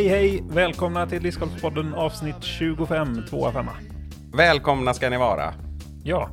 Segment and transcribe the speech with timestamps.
[0.00, 0.42] Hej hej!
[0.48, 3.66] Välkomna till Discgolfspodden avsnitt 25, 2 5
[4.34, 5.54] Välkomna ska ni vara.
[6.04, 6.30] Ja,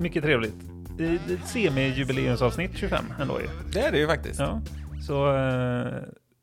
[0.00, 0.54] mycket trevligt.
[0.98, 3.46] Det är ett semi-jubileumsavsnitt 25 ändå ju.
[3.72, 4.40] Det är det ju faktiskt.
[4.40, 4.60] Ja,
[5.06, 5.92] så uh,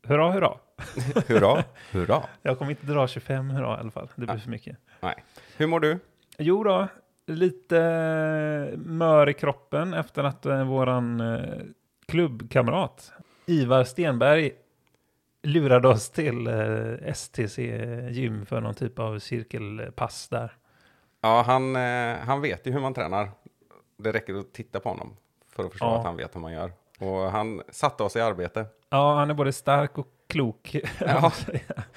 [0.03, 0.53] hurra hurra.
[1.27, 2.23] hurra, hurra.
[2.41, 4.77] Jag kommer inte dra 25 hurra i alla fall, det blir för mycket.
[5.02, 5.23] Nej.
[5.57, 5.99] Hur mår du?
[6.38, 6.88] Jo då,
[7.27, 7.76] lite
[8.77, 11.62] mör i kroppen efter att uh, våran uh,
[12.07, 13.13] klubbkamrat
[13.45, 14.52] Ivar Stenberg
[15.44, 17.58] lurade oss till uh, STC
[18.12, 20.58] gym för någon typ av cirkelpass där.
[21.22, 23.32] Ja, han, eh, han vet ju hur man tränar.
[23.98, 25.18] Det räcker att titta på honom
[25.49, 25.98] för att förstå Ja.
[25.99, 26.71] att han vet hur man gör.
[26.99, 28.65] Och han satte oss i arbete.
[28.90, 30.76] Ja, han är både stark och klok.
[30.99, 31.32] Ja.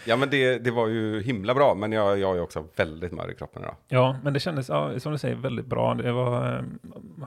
[0.07, 3.31] Ja, men det, det var ju himla bra, men jag, jag är också väldigt mör
[3.31, 3.77] i kroppen idag.
[3.89, 5.95] ja, men det kändes, ja, som du säger, väldigt bra.
[5.95, 6.63] Det var, eh,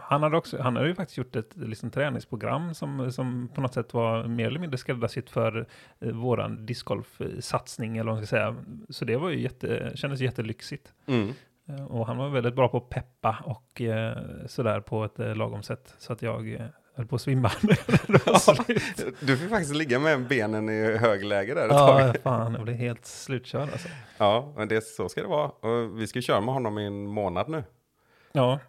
[0.02, 3.74] han, hade också, han hade ju faktiskt gjort ett liksom, träningsprogram som, som på något
[3.74, 5.68] sätt var mer eller mindre skräddarsytt för
[6.00, 8.56] eh, våran discgolf-satsning, eller vad man ska säga.
[8.90, 10.94] Så det var ju jätte, kändes jättelyxigt.
[11.08, 11.34] Mm.
[11.70, 15.36] Eh, Och han var väldigt bra på att peppa och eh, sådär på ett eh,
[15.36, 15.96] lagom sätt.
[15.98, 16.62] Så att jag eh,
[16.98, 17.50] höll på att svimma.
[18.40, 19.16] Slut.
[19.20, 22.16] Du fick faktiskt ligga med benen i högläge där ett ja, tag.
[22.24, 23.88] fan, jag blev helt slutkörd alltså.
[24.18, 25.48] Ja, men det, så ska det vara.
[25.50, 27.64] Och vi ska köra med honom i en månad nu.
[28.32, 28.60] Ja,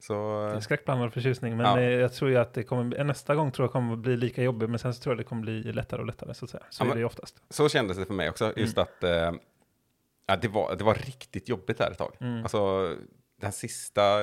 [0.00, 0.12] Så
[0.50, 1.80] Det är skräckblandad förtjusning, men Ja.
[1.90, 4.78] jag tror ju att det kommer, nästa gång tror jag kommer bli lika jobbigt, men
[4.78, 6.62] sen så tror jag det kommer bli lättare och lättare så att säga.
[6.70, 7.36] Så Ja, är det ju oftast.
[7.50, 8.52] så kändes det för mig också.
[8.56, 9.32] Just att eh,
[10.26, 12.12] ja, det, var, det var riktigt jobbigt där ett tag.
[12.20, 12.42] Mm.
[12.42, 12.92] Alltså,
[13.42, 14.20] den sista,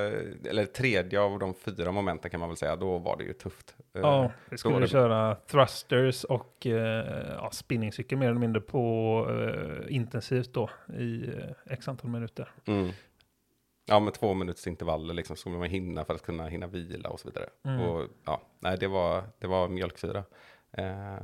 [0.48, 3.76] eller tredje av de fyra momenten kan man väl säga, då var det ju tufft.
[3.94, 9.26] Eh, Ja, vi skulle det- köra thrusters och eh, ja, spinningcykel mer eller mindre på
[9.30, 12.48] eh, intensivt då i eh, x antal minuter.
[12.66, 12.90] Mm.
[13.86, 17.20] Ja, med två minuters intervaller liksom, skulle man hinna för att kunna hinna vila och
[17.20, 17.46] så vidare.
[17.64, 17.80] Mm.
[17.80, 20.24] Och ja, nej, det var, det var mjölksyra.
[20.72, 21.16] Eh,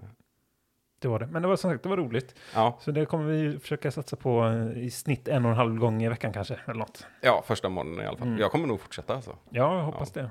[0.98, 1.26] Det var det.
[1.26, 2.34] Men det var som sagt, det var roligt.
[2.54, 5.78] ja, Så det kommer vi försöka satsa på eh, i snitt en och en halv
[5.78, 7.06] gång i veckan kanske, eller något.
[7.20, 8.28] ja, första månaden i alla fall.
[8.28, 8.40] Mm.
[8.40, 9.36] Jag kommer nog fortsätta alltså.
[9.50, 10.30] Ja, jag hoppas det.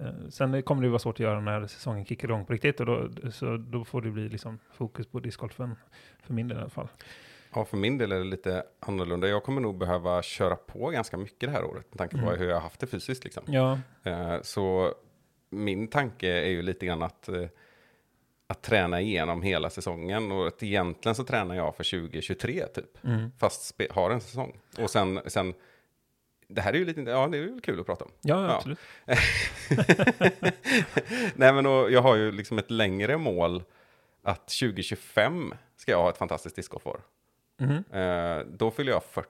[0.00, 2.86] Eh, Sen kommer det vara svårt att göra när säsongen kickar igång på riktigt och
[2.86, 5.76] då, så då får det bli liksom fokus på discgolfen
[6.22, 6.88] för min del i alla fall.
[7.54, 9.28] Ja, för min del är det lite annorlunda.
[9.28, 12.38] Jag kommer nog behöva köra på ganska mycket det här året med tanke på Mm.
[12.38, 13.24] hur jag har haft det fysiskt.
[13.24, 13.42] Liksom.
[13.46, 14.94] Ja, Eh, Så
[15.50, 17.28] min tanke är ju lite grann att,
[18.46, 20.32] att träna igenom hela säsongen.
[20.32, 23.04] Och att egentligen så tränar jag för 2023 typ.
[23.04, 23.30] mm.
[23.38, 24.60] Fast har en säsong.
[24.78, 25.54] Och sen, sen,
[26.48, 28.10] det här är ju lite, ja det är ju kul att prata om.
[28.22, 28.56] ja, Ja.
[28.56, 28.78] absolut.
[31.34, 33.62] Nej men och jag har ju liksom ett längre mål
[34.22, 37.00] att 2025 ska jag ha ett fantastiskt discgolfår.
[37.60, 37.84] Mhm.
[38.00, 39.28] Eh, då fyller jag 40.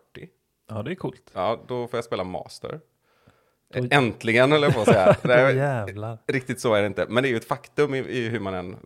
[0.68, 1.30] Ja, det är coolt.
[1.34, 2.80] Ja, då får jag spela master.
[3.74, 5.16] Äntligen höll jag på att säga.
[5.22, 6.18] Nej, jävlar.
[6.26, 7.06] Riktigt så är det inte.
[7.08, 8.76] Men det är ju ett faktum i, i hur man än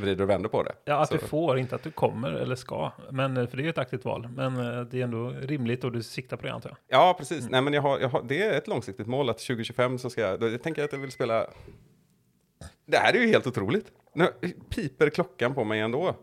[0.00, 0.72] vrider och vänder på det.
[0.84, 2.92] Ja, att så, du får, inte att du kommer eller ska.
[3.10, 4.28] Men, eh, för det är ju ett aktivt val.
[4.36, 6.78] Men eh, det är ändå rimligt och du siktar på det antar jag.
[6.98, 7.48] Ja, precis.
[7.50, 10.20] Nej, men jag har, jag har, det är ett långsiktigt mål att 2025 så ska
[10.20, 10.40] jag...
[10.40, 11.46] Då, jag tänker att jag vill spela...
[12.86, 13.86] Det här är ju helt otroligt.
[14.14, 14.28] Nu
[14.68, 16.16] piper klockan på mig ändå.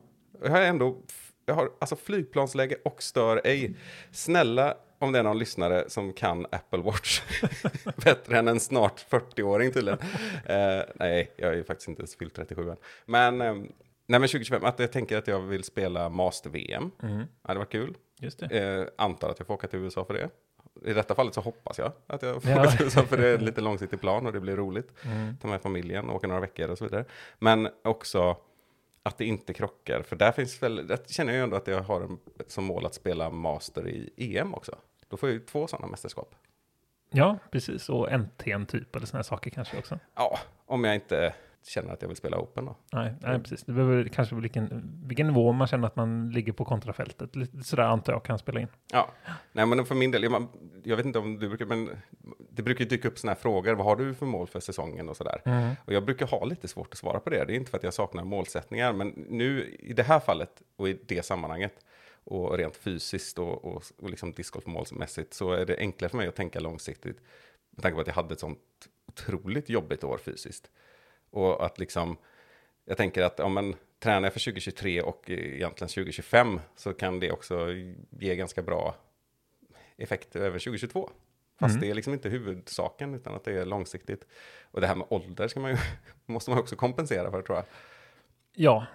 [0.44, 0.98] Jag har ändå...
[1.46, 3.76] Jag har alltså flygplansläge och stör ej.
[4.12, 7.22] Snälla, om det är någon lyssnare som kan Apple Watch
[8.04, 10.00] bättre än en snart 40-åring tydligen.
[10.46, 12.78] Eh, nej, jag är ju faktiskt inte ens fyllt 37 än.
[13.06, 13.70] Men, eh, nej,
[14.20, 16.92] men 2025, att jag tänker att jag vill spela Master-VM.
[17.04, 17.24] Mm.
[17.48, 17.98] Ja, det var kul.
[18.20, 18.46] Just det.
[18.60, 20.30] Eh, antar att jag får åka till USA för det.
[20.86, 22.62] I detta fallet så hoppas jag att jag får Ja.
[22.62, 24.90] åka till USA för det är en lite långsiktig plan och det blir roligt.
[25.06, 25.38] Mm.
[25.42, 27.06] Ta med familjen, åka några veckor och så vidare.
[27.40, 28.38] Men också
[29.04, 30.02] att det inte krockar.
[30.02, 32.18] För där finns väl, där känner jag ju ändå att jag har en,
[32.48, 34.76] som mål att spela master i EM också.
[35.10, 36.36] Då får jag ju två sådana mästerskap.
[37.12, 37.90] Ja, precis.
[37.90, 40.00] Och NTN typ eller sådana saker kanske också.
[40.16, 41.34] Ja, om jag inte
[41.68, 42.76] känner att jag vill spela Open då.
[42.92, 43.64] Nej, nej precis.
[43.64, 47.36] Det behöver kanske vilken, vilken nivå man känner att man ligger på kontrafältet.
[47.36, 48.68] Lite sådär antar jag kan spela in.
[48.92, 49.10] Ja,
[49.52, 50.48] nej men för min del, jag,
[50.84, 51.90] jag vet inte om du brukar, men
[52.50, 53.74] det brukar ju dyka upp sådana här frågor.
[53.74, 55.42] Vad har du för mål för säsongen och sådär?
[55.46, 55.76] Mm.
[55.86, 57.46] Och jag brukar ha lite svårt att svara på det.
[57.46, 60.90] Det är inte för att jag saknar målsättningar, men nu i det här fallet och
[60.90, 61.74] i det sammanhanget
[62.24, 66.36] och rent fysiskt och, och, och liksom discgolfmålsmässigt så är det enklare för mig att
[66.36, 67.18] tänka långsiktigt.
[67.70, 68.60] Med tanke på att jag hade ett sånt
[69.08, 70.72] otroligt jobbigt år fysiskt.
[71.30, 72.18] Och att liksom,
[72.86, 77.32] jag tänker att om man tränar jag för 2023 och egentligen 2025 så kan det
[77.32, 77.68] också
[78.10, 78.96] ge ganska bra
[79.98, 81.10] effekt över 2022.
[81.60, 81.82] Fast Mm.
[81.82, 84.26] det är liksom inte huvudsaken utan att det är långsiktigt.
[84.72, 85.78] Och det här med ålder ska man ju,
[86.26, 87.66] måste man också kompensera för tror jag.
[88.54, 88.86] Ja,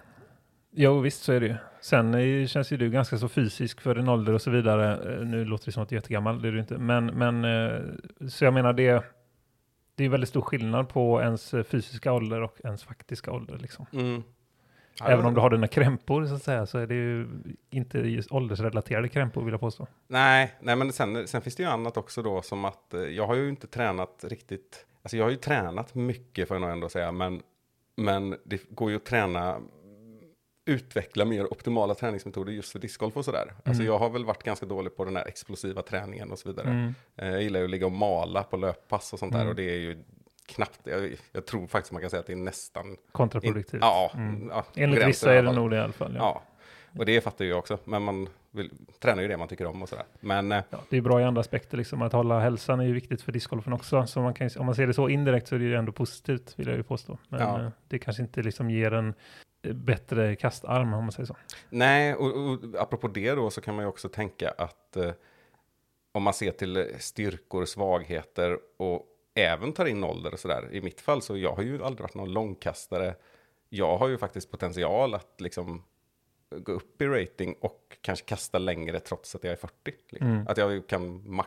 [0.76, 1.56] Jo, visst så är det ju.
[1.80, 5.14] Sen är, känns ju du ganska så fysisk för din ålder och så vidare.
[5.14, 6.78] Eh, Nu låter det som att du är jättegammal, det är du inte.
[6.78, 7.80] Men, men eh,
[8.28, 9.04] så jag menar det,
[9.94, 13.58] det är väldigt stor skillnad på ens eh, fysiska ålder och ens faktiska ålder.
[13.58, 13.86] Liksom.
[13.92, 14.22] Mm.
[15.04, 17.28] Även om du har dina krämpor så att säga, så är det ju
[17.70, 19.86] inte just åldersrelaterade krämpor vill jag påstå.
[20.08, 23.34] Nej, nej men sen, sen finns det ju annat också då som att jag har
[23.34, 24.86] ju inte tränat riktigt.
[25.02, 27.42] Alltså jag har ju tränat mycket får jag nog ändå säga, men,
[27.96, 29.60] men det går ju att träna
[30.66, 33.52] utveckla mer optimala träningsmetoder just för discgolf och sådär.
[33.64, 33.87] Alltså Mm.
[33.87, 36.69] jag har väl varit ganska dålig på den här explosiva träningen och så vidare.
[36.70, 36.94] Mm.
[37.16, 39.50] Eh, Jag gillar ju att ligga och mala på löppass och sånt där Mm.
[39.50, 40.05] och det är ju
[40.46, 42.96] knappt, jag, jag tror faktiskt man kan säga att det är nästan...
[43.12, 43.81] Kontraproduktivt.
[43.82, 44.49] Ja, Mm.
[44.49, 46.14] ja Enligt vissa är det nog det i alla fall.
[46.19, 46.43] Ja.
[46.93, 47.78] Ja, och det fattar jag också.
[47.84, 48.70] Men man vill,
[49.00, 50.05] tränar ju det man tycker om och sådär.
[50.20, 52.02] Men eh, Ja, det är bra i andra aspekter, liksom.
[52.02, 54.06] att hålla hälsan är ju viktigt för discgolfen också.
[54.06, 56.55] Så man kan, om man ser det så indirekt så är det ju ändå positivt,
[56.58, 57.19] vill jag ju påstå.
[57.28, 57.60] Men Ja.
[57.62, 59.14] eh, det kanske inte liksom ger en
[59.72, 61.37] bättre kastarm, om man säger så.
[61.70, 65.11] nej, och, och apropå det då så kan man ju också tänka att eh,
[66.12, 70.69] om man ser till styrkor, svagheter och även tar in ålder och sådär.
[70.72, 73.14] I mitt fall så jag har ju aldrig varit någon långkastare.
[73.69, 75.82] Jag har ju faktiskt potential att liksom
[76.50, 79.75] gå upp i rating och kanske kasta längre trots att jag är 40.
[79.84, 80.31] Liksom.
[80.31, 80.46] Mm.
[80.49, 81.43] Att jag kan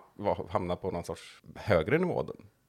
[0.49, 2.23] hamna på någon sorts högre nivå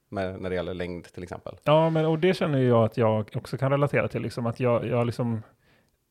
[0.09, 1.55] med, när det gäller längd till exempel.
[1.63, 4.87] Ja, men och det känner jag att jag också kan relatera till, liksom att jag,
[4.87, 5.41] jag liksom,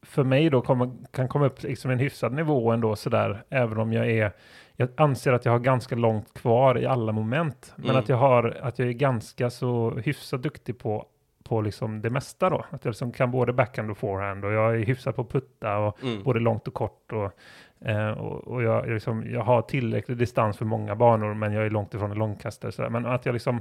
[0.06, 3.92] för mig då kommer, kan komma upp liksom en hyfsad nivå ändå sådär, även om
[3.92, 4.32] jag är,
[4.76, 7.96] jag anser att jag har ganska långt kvar i alla moment, men Mm.
[7.96, 11.06] att jag har, att jag är ganska så hyfsat duktig på
[11.44, 12.64] på liksom det mesta då.
[12.70, 15.76] Att jag liksom kan både backhand och forehand och jag är hyfsad på att putta
[15.78, 16.22] och Mm.
[16.22, 17.32] både långt och kort och,
[17.80, 21.66] eh, och, och jag, jag, liksom, jag har tillräcklig distans för många banor men jag
[21.66, 22.72] är långt ifrån en långkastare.
[22.72, 22.90] Sådär.
[22.90, 23.60] Men att jag liksom,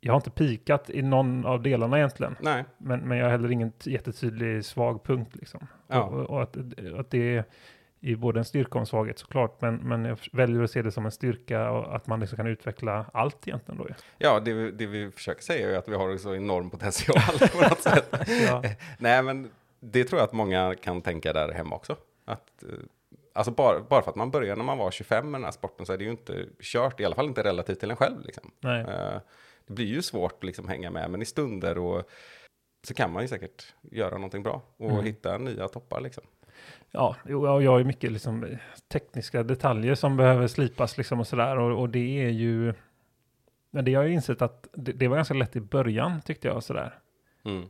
[0.00, 2.36] jag har inte pikat i någon av delarna egentligen.
[2.40, 5.66] Nej, Men, men jag har heller ingen jättetydlig svag punkt liksom.
[5.86, 6.02] Ja.
[6.02, 6.56] Och, och att,
[6.98, 7.44] att det är
[8.04, 9.60] i både en styrka och en svaghet såklart.
[9.60, 12.46] Men, men jag väljer att se det som en styrka och att man liksom kan
[12.46, 13.86] utveckla allt egentligen då.
[14.18, 17.80] ja, det, det vi försöker säga är att vi har så enorm potential på något
[17.80, 18.14] sätt.
[18.48, 18.62] Ja.
[18.98, 21.96] Nej, men det tror jag att många kan tänka där hemma också.
[22.24, 22.68] Att, eh,
[23.34, 25.86] alltså bara, bara för att man börjar när man var 25 med den här sporten
[25.86, 28.20] så är det ju inte kört, i alla fall inte relativt till en själv.
[28.24, 28.50] Liksom.
[28.64, 29.20] Eh,
[29.66, 32.08] Det blir ju svårt att liksom hänga med, men i stunder och
[32.86, 35.04] så kan man ju säkert göra någonting bra och Mm.
[35.04, 36.00] hitta nya toppar.
[36.00, 36.24] Liksom.
[36.90, 38.56] Ja, ja, jag har ju mycket liksom,
[38.92, 41.58] tekniska detaljer som behöver slipas liksom och sådär.
[41.58, 42.74] Och, och det är ju...
[43.70, 46.62] Men det har jag insett att det, det var ganska lätt i början tyckte jag
[46.62, 46.98] sådär.
[47.44, 47.68] Mm.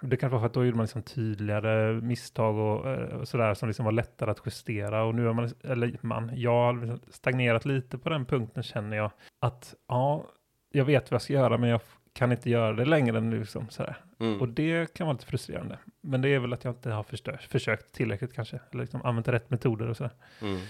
[0.00, 3.54] Det kanske var för att då gjorde man liksom tydligare misstag och, eh, och sådär
[3.54, 5.04] som liksom var lättare att justera.
[5.04, 9.10] Och nu har man, eller man, jag har stagnerat lite på den punkten känner jag.
[9.40, 10.24] Att ja,
[10.70, 11.80] jag vet vad jag ska göra men jag
[12.12, 13.96] kan inte göra det längre än liksom sådär.
[14.20, 14.40] Mm.
[14.40, 15.78] Och det kan vara lite frustrerande.
[16.00, 18.60] Men det är väl att jag inte har förstör, försökt tillräckligt kanske.
[18.70, 20.10] Eller liksom använt rätt metoder och så.
[20.42, 20.60] Mm.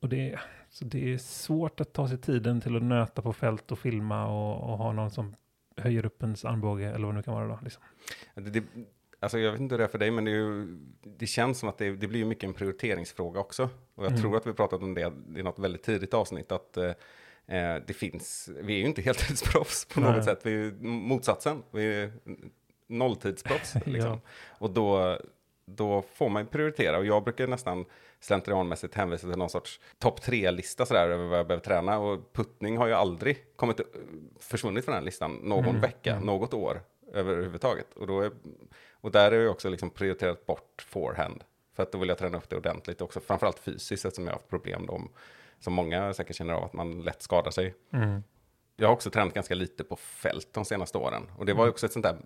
[0.00, 0.38] Och det,
[0.68, 4.26] så det är svårt att ta sig tiden till att nöta på fält och filma
[4.26, 5.36] och, och ha någon som
[5.80, 7.58] höjer upp ens armbåge eller vad det nu kan vara då.
[7.62, 7.82] Liksom.
[8.34, 8.64] Det, det,
[9.20, 10.66] alltså jag vet inte hur det är för dig, men det, ju,
[11.02, 13.62] det känns som att det, det blir ju mycket en prioriteringsfråga också.
[13.94, 14.20] Och jag Mm.
[14.22, 16.84] tror att vi pratat om det i något väldigt tidigt avsnitt, att eh,
[17.46, 20.12] eh, det finns, vi är ju inte heltidsproffs på Nej.
[20.12, 22.12] något sätt, vi är motsatsen, vi är
[22.86, 23.74] nolltidsproffs.
[23.86, 24.10] liksom.
[24.10, 24.20] Ja.
[24.58, 25.18] Och då,
[25.76, 27.84] då får man ju prioritera, och jag brukar nästan
[28.20, 32.76] slentrianmässigt hänvisa till någon sorts topp tre-lista sådär över vad jag behöver träna, och puttning
[32.76, 33.80] har ju aldrig kommit,
[34.40, 35.80] försvunnit från den listan någon Mm.
[35.80, 36.26] vecka, Mm.
[36.26, 37.86] något år överhuvudtaget.
[37.96, 38.32] Och, då är,
[38.92, 41.44] och där är jag också liksom prioriterat bort forehand.
[41.76, 44.38] För att då vill jag träna upp det ordentligt också, framförallt fysiskt eftersom jag har
[44.38, 45.02] haft problem då,
[45.60, 47.74] som många säkert känner av att man lätt skadar sig.
[47.92, 48.22] Mm.
[48.76, 51.30] Jag har också tränat ganska lite på fält de senaste åren.
[51.38, 52.16] Och det var ju också ett sånt där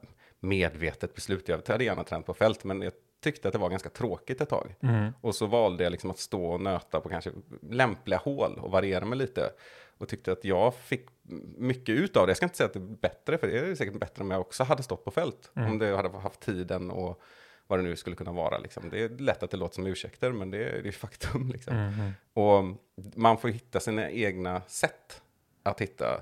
[0.41, 1.49] medvetet beslut.
[1.49, 2.93] Jag hade gärna tränat på fält, men jag
[3.25, 4.75] tyckte att det var ganska tråkigt ett tag.
[4.83, 5.13] Mm.
[5.21, 7.31] Och så valde jag liksom att stå och nöta på kanske
[7.71, 9.53] lämpliga hål och variera mig lite.
[9.99, 11.07] Och tyckte att jag fick
[11.57, 12.31] mycket ut av det.
[12.31, 14.41] Jag ska inte säga att det är bättre, för det är säkert bättre om jag
[14.41, 15.51] också hade stått på fält.
[15.57, 15.71] Mm.
[15.71, 17.23] Om det hade haft tiden och
[17.67, 18.59] vad det nu skulle kunna vara.
[18.59, 18.91] Liksom.
[18.91, 21.51] Det är lätt att det låter som ursäkter, men det är, det är faktum.
[21.53, 21.77] Liksom.
[21.77, 22.11] Mm.
[22.33, 22.65] Och
[23.17, 25.23] man får hitta sina egna sätt
[25.63, 26.21] att hitta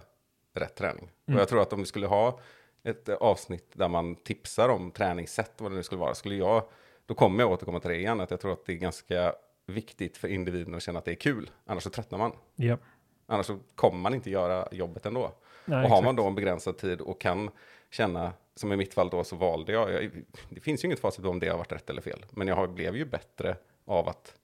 [0.54, 1.10] rätt träning.
[1.26, 1.36] Mm.
[1.36, 2.40] Och jag tror att om vi skulle ha
[2.84, 6.64] ett avsnitt där man tipsar om träningssätt, vad det nu skulle vara, skulle jag,
[7.06, 9.34] då kommer jag återkomma till det igen, att jag tror att det är ganska
[9.66, 12.32] viktigt för individen att känna att det är kul, annars så tröttnar man.
[12.56, 12.78] Ja.
[13.26, 15.32] Annars så kommer man inte göra jobbet ändå.
[15.64, 16.16] Nej, och har man exakt.
[16.16, 17.50] då en begränsad tid och kan
[17.90, 20.10] känna, som i mitt fall då, så valde jag, jag
[20.50, 22.66] det finns ju inget facit om det har varit rätt eller fel, men jag har,
[22.66, 24.34] blev ju bättre av att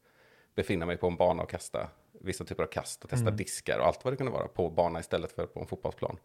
[0.55, 1.89] befinna mig på en bana och kasta
[2.21, 3.37] vissa typer av kast och testa Mm.
[3.37, 6.19] diskar och allt vad det kunde vara på bana istället för på en fotbollsplan.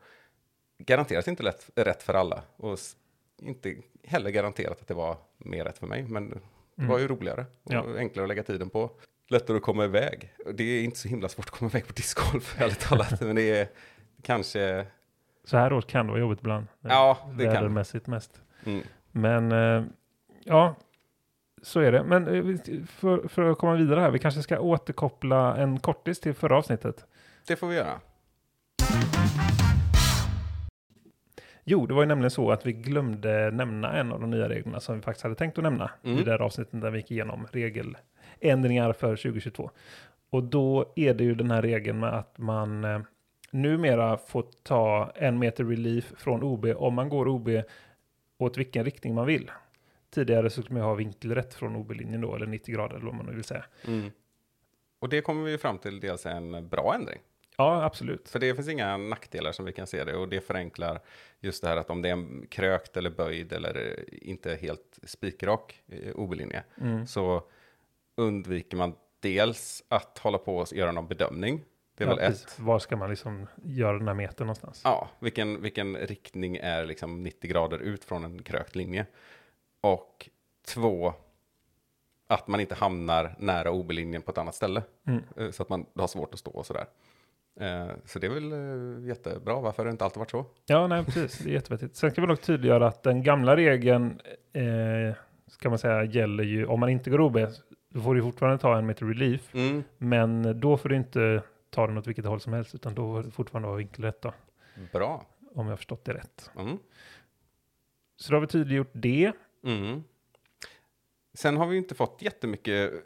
[0.77, 2.79] Garanterat inte lätt, rätt för alla och
[3.41, 6.91] inte heller garanterat att det var mer rätt för mig, men Det Mm.
[6.91, 7.85] var ju roligare och Ja.
[7.97, 8.91] enklare att lägga tiden på.
[9.29, 10.33] Lättare att komma iväg.
[10.53, 13.21] Det är inte så himla svårt att komma iväg på discgolf, ärligt talat.
[13.21, 13.67] Men det är
[14.21, 14.85] kanske...
[15.43, 16.67] Så här års kan det vara jobbigt ibland.
[16.81, 17.53] Ja, det kan.
[17.53, 18.41] Vädermässigt mest.
[18.65, 18.81] Mm.
[19.11, 19.83] Men eh,
[20.43, 20.75] ja,
[21.61, 22.03] så är det.
[22.03, 26.33] Men eh, för, för att komma vidare här, vi kanske ska återkoppla en kortis till
[26.33, 27.05] förra avsnittet.
[27.47, 27.99] Det får vi göra.
[31.63, 34.79] Jo, det var ju nämligen så att vi glömde nämna en av de nya reglerna
[34.79, 36.19] som vi faktiskt hade tänkt att nämna Mm.
[36.19, 39.71] i det här avsnittet där vi gick igenom regeländringar för 2022.
[40.29, 42.99] Och då är det ju den här regeln med att man eh,
[43.51, 47.49] numera får ta en meter relief från OB om man går OB
[48.37, 49.51] åt vilken riktning man vill.
[50.13, 53.25] Tidigare så skulle man ha vinkelrätt från OB-linjen då, eller 90 grader eller vad man
[53.25, 53.65] nu vill säga.
[53.87, 54.11] Mm.
[54.99, 57.19] Och det kommer vi fram till dels en bra ändring.
[57.57, 58.29] Ja, absolut.
[58.29, 60.99] För det finns inga nackdelar som vi kan se det och det förenklar
[61.39, 64.99] just det här att om det är en krökt eller böjd eller eh, inte helt
[65.03, 67.07] spikrak eh, OB-linje Mm.
[67.07, 67.43] så
[68.15, 71.63] undviker man dels att hålla på och göra någon bedömning.
[71.97, 72.45] Det är Ja, väl precis.
[72.45, 72.59] ett.
[72.59, 74.81] Var ska man liksom göra den här metern någonstans?
[74.83, 79.05] Ja, vilken, vilken riktning är liksom 90 grader ut från en krökt linje.
[79.81, 80.29] Och
[80.67, 81.13] två,
[82.27, 84.83] att man inte hamnar nära OB-linjen på ett annat ställe.
[85.07, 85.23] Mm.
[85.37, 86.85] Eh, Så att man har svårt att stå och sådär.
[87.59, 89.59] Eh, Så det är väl eh, jättebra.
[89.59, 90.45] Varför har det inte alltid varit så?
[90.65, 91.37] Ja, nej, precis.
[91.37, 91.95] Det är jättevettigt.
[91.95, 94.21] Sen ska vi nog tydliggöra att den gamla regeln,
[94.53, 95.15] eh,
[95.47, 97.37] ska man säga, gäller ju om man inte går OB,
[97.89, 99.83] då får du fortfarande ta en meter relief, Mm.
[99.97, 103.23] men då får du inte ta den åt vilket håll som helst, utan då får
[103.23, 104.33] det fortfarande vara vinkelrätt då,
[104.93, 105.25] Bra.
[105.53, 106.51] om jag har förstått det rätt.
[106.59, 106.77] Mm.
[108.17, 109.31] Så då har vi tydliggjort det.
[109.63, 110.03] Mm.
[111.33, 112.99] Sen har vi inte fått jättemycket eh,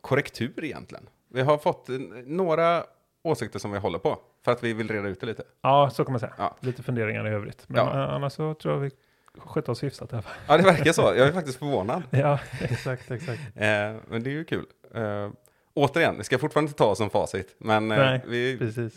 [0.00, 1.08] korrektur egentligen.
[1.28, 1.88] Vi har fått
[2.26, 2.84] några
[3.26, 5.42] åsikter som vi håller på för att vi vill reda ut det lite.
[5.62, 6.34] Ja, så kan man säga.
[6.38, 6.56] Ja.
[6.60, 7.64] Lite funderingar i övrigt.
[7.66, 7.92] Men Ja.
[8.04, 8.90] eh, annars så tror jag vi
[9.38, 10.22] skötte oss hyfsat fall.
[10.48, 11.02] Ja, det verkar så.
[11.02, 12.02] Jag är faktiskt förvånad.
[12.10, 13.40] Ja, exakt, exakt.
[13.54, 13.64] Eh,
[14.08, 14.66] men det är ju kul.
[14.94, 15.30] Eh,
[15.74, 18.94] återigen, vi ska fortfarande inte ta oss som facit, men eh, Nej, vi, Precis.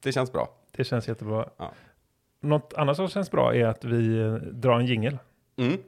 [0.00, 0.48] det känns bra.
[0.76, 1.48] Det känns jättebra.
[1.56, 1.72] Ja.
[2.40, 5.18] Något annat som känns bra är att vi eh, drar en jingel.
[5.56, 5.78] Mm.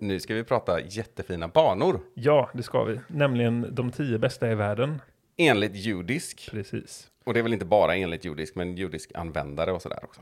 [0.00, 2.00] Nu ska vi prata jättefina banor.
[2.14, 3.00] Ja, det ska vi.
[3.08, 5.00] Nämligen de tio bästa i världen.
[5.36, 6.48] Enligt judisk.
[6.50, 7.10] Precis.
[7.24, 10.20] Och det är väl inte bara enligt judisk, men judisk användare och sådär också.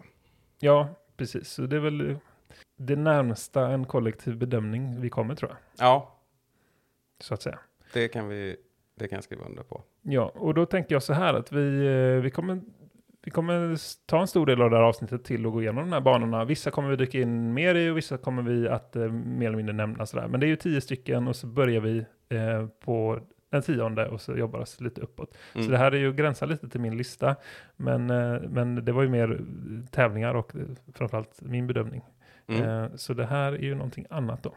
[0.58, 1.48] Ja, precis.
[1.48, 2.16] Så det är väl
[2.78, 5.86] det närmsta en kollektiv bedömning vi kommer tror jag.
[5.86, 6.18] Ja,
[7.20, 7.58] Så att säga.
[7.92, 8.56] det kan vi
[8.94, 9.82] det kan jag skriva under på.
[10.02, 11.60] Ja, och då tänker jag så här att vi,
[12.22, 12.60] vi kommer
[13.22, 15.92] vi kommer ta en stor del av det här avsnittet till att gå igenom de
[15.92, 16.44] här banorna.
[16.44, 19.56] Vissa kommer vi dyka in mer i och vissa kommer vi att eh, mer eller
[19.56, 20.28] mindre nämna sådär.
[20.28, 24.20] Men det är ju tio stycken och så börjar vi eh, på den tionde och
[24.20, 25.36] så jobbar oss lite uppåt.
[25.54, 25.64] Mm.
[25.66, 27.36] Så det här är ju gränsar lite till min lista.
[27.76, 29.40] Men, eh, men det var ju mer
[29.90, 30.62] tävlingar och eh,
[30.94, 32.02] framförallt min bedömning.
[32.48, 32.62] Mm.
[32.62, 34.54] Eh, Så det här är ju någonting annat då.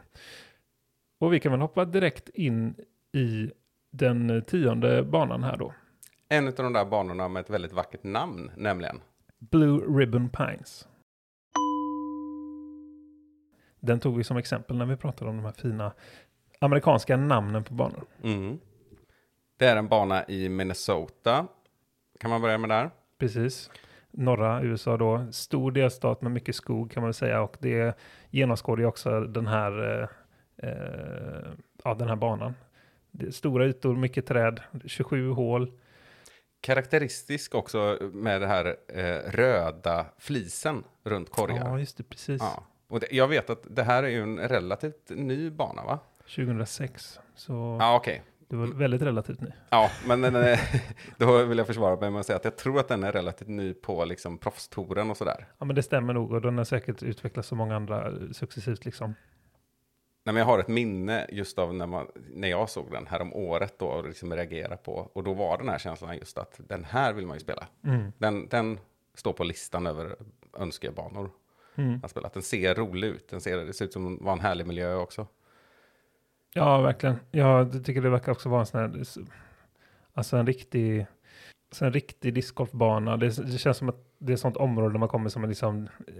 [1.20, 2.74] Och vi kan väl hoppa direkt in
[3.12, 3.50] i
[3.92, 5.72] den tionde banan här då.
[6.28, 9.00] En av de där banorna med ett väldigt vackert namn, nämligen.
[9.38, 10.88] Blue Ribbon Pines.
[13.80, 15.92] Den tog vi som exempel när vi pratade om de här fina
[16.58, 18.04] amerikanska namnen på banor.
[18.22, 18.58] Mm.
[19.56, 21.46] Det är en bana i Minnesota.
[22.20, 22.90] Kan man börja med där?
[23.18, 23.70] Precis.
[24.10, 25.26] Norra USA då.
[25.32, 27.42] Stor delstat med mycket skog kan man väl säga.
[27.42, 27.98] Och det
[28.30, 30.08] genomskådar också den här, eh,
[30.68, 31.48] eh,
[31.84, 32.54] ja, den här banan.
[33.30, 35.72] Stora ytor, mycket träd, 27 hål.
[36.64, 41.68] Karaktäristisk också med det här eh, röda flisen runt korgar.
[41.68, 42.42] Ja, just det, precis.
[42.42, 42.64] Ja.
[42.88, 45.98] Och det, jag vet att det här är ju en relativt ny bana, va?
[46.36, 47.20] 2006.
[47.34, 48.22] Så Ja, okej.
[48.48, 49.48] det var väldigt relativt ny.
[49.70, 50.60] Ja, men den är,
[51.18, 53.48] då vill jag försvara mig med att säga att jag tror att den är relativt
[53.48, 55.46] ny på liksom proffstouren och sådär.
[55.58, 59.14] Ja, men det stämmer nog och den har säkert utvecklats som många andra successivt liksom.
[60.26, 63.22] Nej, men jag har ett minne just av när, man, när jag såg den här
[63.22, 65.10] om året då och liksom reagerade på.
[65.12, 67.66] Och då var den här känslan just att den här vill man ju spela.
[67.84, 68.12] Mm.
[68.18, 68.78] Den, den
[69.14, 70.16] står på listan över
[70.58, 71.30] önskebanor
[71.76, 72.00] Mm.
[72.02, 72.30] att spela.
[72.34, 73.28] Den ser rolig ut.
[73.28, 75.26] Den ser, det ser ut som att vara en härlig miljö också.
[76.54, 77.16] Ja, verkligen.
[77.30, 79.04] Jag tycker det verkar också vara en sån här,
[80.12, 81.06] alltså en riktig,
[81.68, 83.16] alltså en riktig discgolfbana.
[83.16, 85.48] Det, det känns som att det är ett sånt område där man kommer som en
[85.48, 86.14] liksom, eh,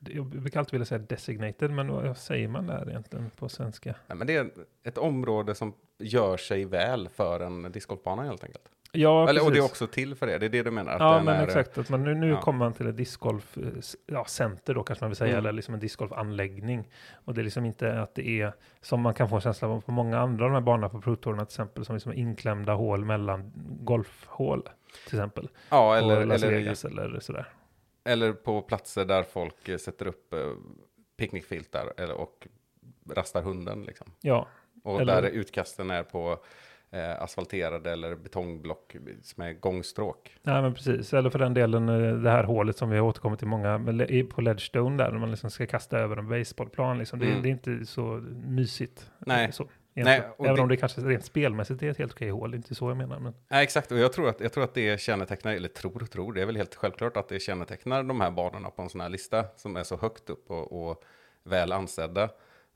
[0.00, 3.94] jag brukar alltid vilja säga designated, men vad säger man där egentligen på svenska?
[4.06, 4.50] Nej, men det är
[4.84, 8.64] ett område som gör sig väl för en discgolfbana helt enkelt.
[8.92, 10.38] Ja, Eller, och det är också till för det.
[10.38, 10.92] Det är det du menar?
[10.92, 11.78] Att Ja, men är, exakt.
[11.78, 12.40] Att man, nu nu ja.
[12.40, 13.64] kommer man till ett discgolf eh,
[14.06, 14.26] ja,
[14.64, 15.38] då kanske man vill säga, Mm.
[15.38, 16.88] eller liksom en discgolfanläggning.
[17.24, 19.80] Och det är liksom inte att det är, som man kan få en känsla av
[19.80, 22.74] på många andra av de här banorna på Pro-tourerna till exempel, som liksom är inklämda
[22.74, 24.68] hål mellan golfhål
[25.08, 25.48] till exempel.
[25.68, 27.48] Ja, Eller eller, eller eller sådär.
[28.04, 30.38] Eller på platser där folk eh, sätter upp eh,
[31.16, 32.48] picknickfiltar eller, och
[33.10, 33.82] rastar hunden.
[33.82, 34.06] Liksom.
[34.20, 34.48] Ja,
[34.84, 36.38] Och Eller- där utkastten är på
[36.90, 40.36] eh, asfalterade eller betongblock som är gångstråk.
[40.42, 41.14] nej, men precis.
[41.14, 41.86] Eller för den delen
[42.22, 45.30] det här hålet som vi har återkommit till många med på Ledgestone där, när man
[45.30, 46.98] liksom ska kasta över en baseballplan.
[46.98, 47.18] Liksom.
[47.18, 47.42] Det, Mm.
[47.42, 48.02] det är inte så
[48.44, 49.10] mysigt.
[49.18, 49.52] Nej.
[49.52, 49.68] Så,
[50.04, 52.54] Nej, Även det- om det kanske rent spelmässigt är ett helt okej hål.
[52.54, 53.18] Inte så jag menar.
[53.18, 53.34] Men...
[53.48, 53.92] Nej, exakt.
[53.92, 56.46] Och jag tror, att, jag tror att det kännetecknar, eller tror och tror, det är
[56.46, 59.76] väl helt självklart att det kännetecknar de här banorna på en sån här lista som
[59.76, 61.04] är så högt upp och, och
[61.42, 62.30] väl ansedda.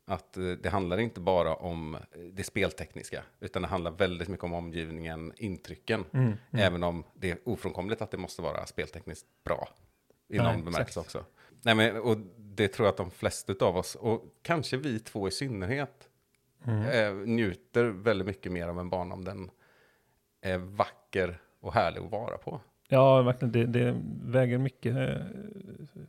[0.07, 1.97] Att eh, det handlar inte bara om
[2.33, 6.05] det speltekniska, utan det handlar väldigt mycket om omgivningen, intrycken.
[6.13, 6.33] Mm.
[6.53, 9.69] Även om det är ofrånkomligt att det måste vara speltekniskt bra.
[10.29, 11.25] I Nej, någon bemärkelse också.
[11.63, 15.29] Nej, men, och det tror jag att de flesta av oss, och kanske vi två
[15.29, 16.09] i synnerhet,
[16.65, 16.83] Mm.
[16.83, 19.51] eh, njuter väldigt mycket mer av en bana om den
[20.41, 22.61] är vacker och härlig att vara på.
[22.89, 23.53] Ja, verkligen.
[23.53, 25.27] Det, det väger mycket eh,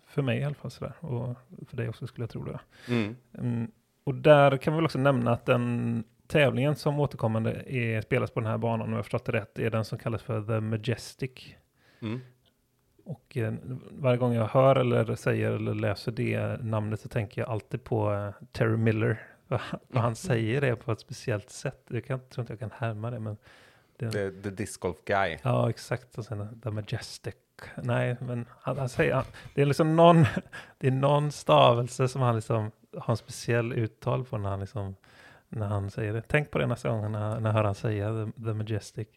[0.08, 0.72] för mig i alla fall.
[0.72, 0.94] Sådär.
[1.00, 1.38] Och
[1.70, 2.60] för dig också skulle jag tro det.
[2.88, 3.16] Mm.
[3.38, 3.72] Mm,
[4.04, 8.40] och där kan vi väl också nämna att den tävlingen som återkommande är, spelas på
[8.40, 11.56] den här banan, om jag förstått det rätt, är den som kallas för The Majestic.
[12.02, 12.20] Mm.
[13.06, 13.54] Och eh,
[13.92, 18.14] varje gång jag hör eller säger eller läser det namnet så tänker jag alltid på
[18.14, 19.35] eh, Terry Miller.
[19.48, 21.82] Vad han- vad han säger det på ett speciellt sätt.
[21.88, 23.38] Jag kan, tror inte jag kan härma det, men
[23.98, 25.38] det, The, the Disc Golf Guy.
[25.44, 26.18] Ja, exakt.
[26.18, 27.36] Och sen The Majestic.
[27.84, 29.24] Nej, men han, han säger, han,
[29.56, 30.25] det är liksom någon,
[30.78, 34.96] det är någon stavelse som han liksom har en speciell uttal på när han liksom,
[35.50, 36.22] när han säger det.
[36.28, 39.08] Tänk på det nästa gång när, när jag hör han säga The, the Majestic.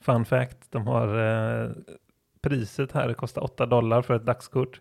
[0.00, 1.18] Fun fact, de har
[1.64, 1.70] eh,
[2.40, 4.80] priset här, det kostar 8 dollar för ett dagskort.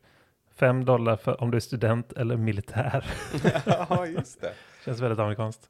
[0.60, 3.06] 5 dollar för om du är student eller militär.
[3.66, 4.54] ja, just det.
[4.86, 5.70] Känns väldigt amerikanskt.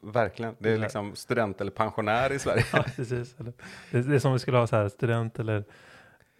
[0.00, 0.56] Verkligen.
[0.58, 2.64] Det är liksom student eller pensionär i Sverige.
[2.72, 3.36] Ja, precis.
[3.90, 5.64] Det, är som vi skulle ha så här, student eller,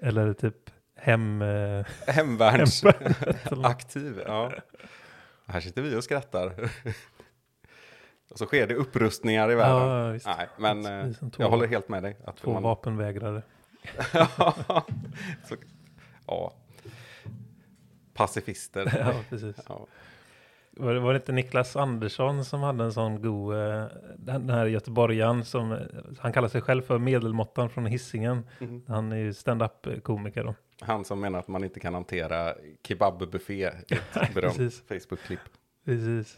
[0.03, 1.43] eller typ hem...
[1.43, 4.23] Eh, Hemvärnsaktiv.
[4.27, 4.53] Ja.
[5.47, 6.71] Här sitter vi och skrattar.
[8.31, 9.89] och så sker det upprustningar i världen.
[9.89, 10.27] Ja, visst.
[10.27, 12.17] Nej, men eh, jag håller helt med dig.
[12.25, 13.43] Att Två man- vapenvägrare.
[15.49, 15.57] så,
[16.27, 16.53] ja.
[18.19, 18.93] Pacifister.
[19.07, 19.57] ja, precis.
[19.69, 19.87] Ja.
[20.71, 23.85] Var, det- var det inte Niklas Andersson som hade en sån god, eh,
[24.17, 25.79] den här göteborgaren som,
[26.19, 28.47] han kallar sig själv för medelmåttan från Hisingen.
[28.59, 28.83] Mhm.
[28.89, 30.55] Han är ju stand-up komiker då.
[30.81, 33.55] Han som menar att man inte kan hantera kebabbuffé
[33.89, 34.57] i ett berömt.
[34.89, 35.41] Facebook-klipp.
[35.85, 36.37] Precis.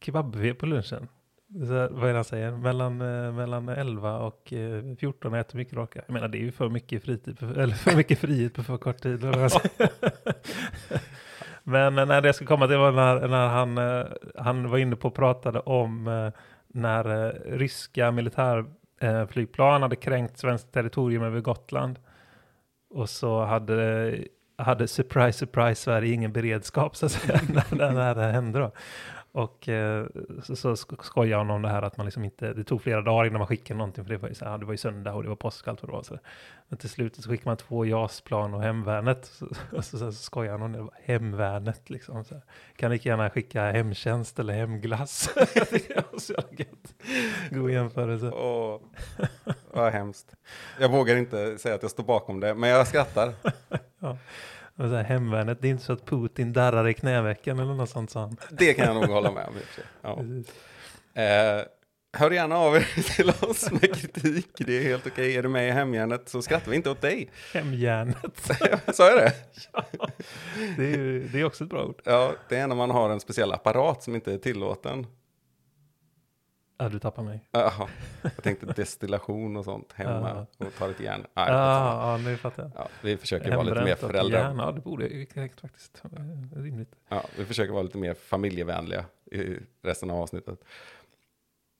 [0.00, 1.08] Kebabbuffé på lunchen.
[1.54, 2.50] Här, vad är det han säger?
[2.50, 6.02] Mellan, eh, mellan 11 och eh, 14 äter mycket raka.
[6.06, 8.76] Jag menar det är ju för mycket fritid, på, eller för mycket frihet på för
[8.76, 9.24] kort tid.
[11.62, 14.06] Men eh, när det ska komma till var när, när han, eh,
[14.38, 16.30] han var inne på och pratade om eh,
[16.68, 21.98] när ryska militärflygplan hade kränkt svenskt territorium över Gotland.
[22.90, 24.18] Och så hade,
[24.58, 28.72] hade surprise, surprise Sverige ingen beredskap så att säga när, när det hände då.
[29.32, 30.06] Och eh,
[30.42, 33.02] så, så sk- skojar han om det här att man liksom inte, det tog flera
[33.02, 35.12] dagar innan man skickade någonting för det var ju, så här, det var ju söndag
[35.14, 36.02] och det var påsk och allt vad det var.
[36.02, 36.18] Så.
[36.68, 39.24] Men till slut så skickade man två JAS-plan och hemvärnet.
[39.24, 42.24] Så, och så, så, så skojar han om det, hemvärnet liksom.
[42.24, 42.42] Så här.
[42.76, 45.30] Kan lika gärna skicka hemtjänst eller hemglass.
[45.54, 46.34] det var så.
[47.50, 48.30] God jämförelse.
[48.30, 48.80] Åh,
[49.72, 50.34] vad hemskt.
[50.80, 53.32] Jag vågar inte säga att jag står bakom det, men jag skrattar.
[54.80, 57.90] Och så här, hemvärnet, det är inte så att Putin darrar i knävecken eller något
[57.90, 58.36] sånt sa han.
[58.50, 59.54] Det kan jag nog hålla med om.
[60.02, 60.18] Ja.
[61.22, 61.64] Eh,
[62.18, 64.48] hör gärna av er till oss med kritik.
[64.58, 65.36] Det är helt okej.
[65.36, 67.30] Är du med i hemjärnet så skrattar vi inte åt dig.
[67.54, 68.50] Hemjärnet.
[68.96, 69.32] Sa jag det?
[70.76, 72.00] Det är, ju- det är också ett bra ord.
[72.04, 75.06] Ja, det är när man har en speciell apparat som inte är tillåten.
[76.80, 77.40] Ja, du tappar mig.
[77.50, 77.88] Jaha,
[78.22, 81.26] jag tänkte destillation och sånt hemma och ta lite järn.
[81.34, 82.12] Ja, skitsamma.
[82.12, 82.72] ja, nu fattar jag.
[82.76, 84.40] ja, vi försöker vara lite mer Hembränt föräldrar.
[84.40, 86.02] järn, Ja, det borde ju korrekt faktiskt.
[86.56, 86.92] Rimligt.
[87.08, 90.64] Ja, vi försöker vara lite mer familjevänliga i resten av avsnittet.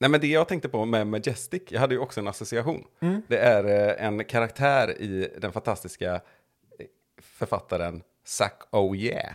[0.00, 2.84] Nej, men det jag tänkte på med Majestic, jag hade ju också en association.
[3.00, 3.22] Mm.
[3.28, 6.20] Det är eh, en karaktär i den fantastiska eh,
[7.22, 9.34] författaren Zack Oh Yeah.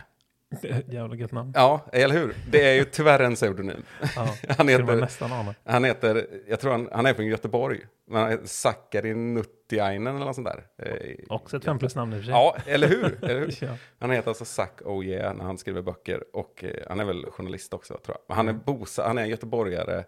[0.88, 1.52] Jävla gött namn.
[1.54, 2.34] Ja, eller hur?
[2.50, 3.82] Det är ju tyvärr en pseudonym.
[4.16, 8.30] Ja, Han heter, nästan han heter, jag tror han, han är från Göteborg, men han
[8.30, 10.64] heter Sakari Nuttiainen eller något sånt där.
[10.82, 12.32] Eh, Också ett fem plus namn i och för sig.
[12.32, 13.24] Ja, eller hur?
[13.24, 13.54] eller hur?
[13.60, 13.76] Ja.
[13.98, 17.26] Han heter alltså Zack Oh Yeah när han skriver böcker och eh, han är väl
[17.30, 18.24] journalist också tror jag.
[18.28, 20.04] Men han är, bosa, han är en göteborgare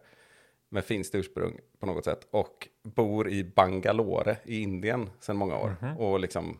[0.70, 5.76] med finskt ursprung på något sätt och bor i Bangalore i Indien sedan många år.
[5.98, 6.58] Och liksom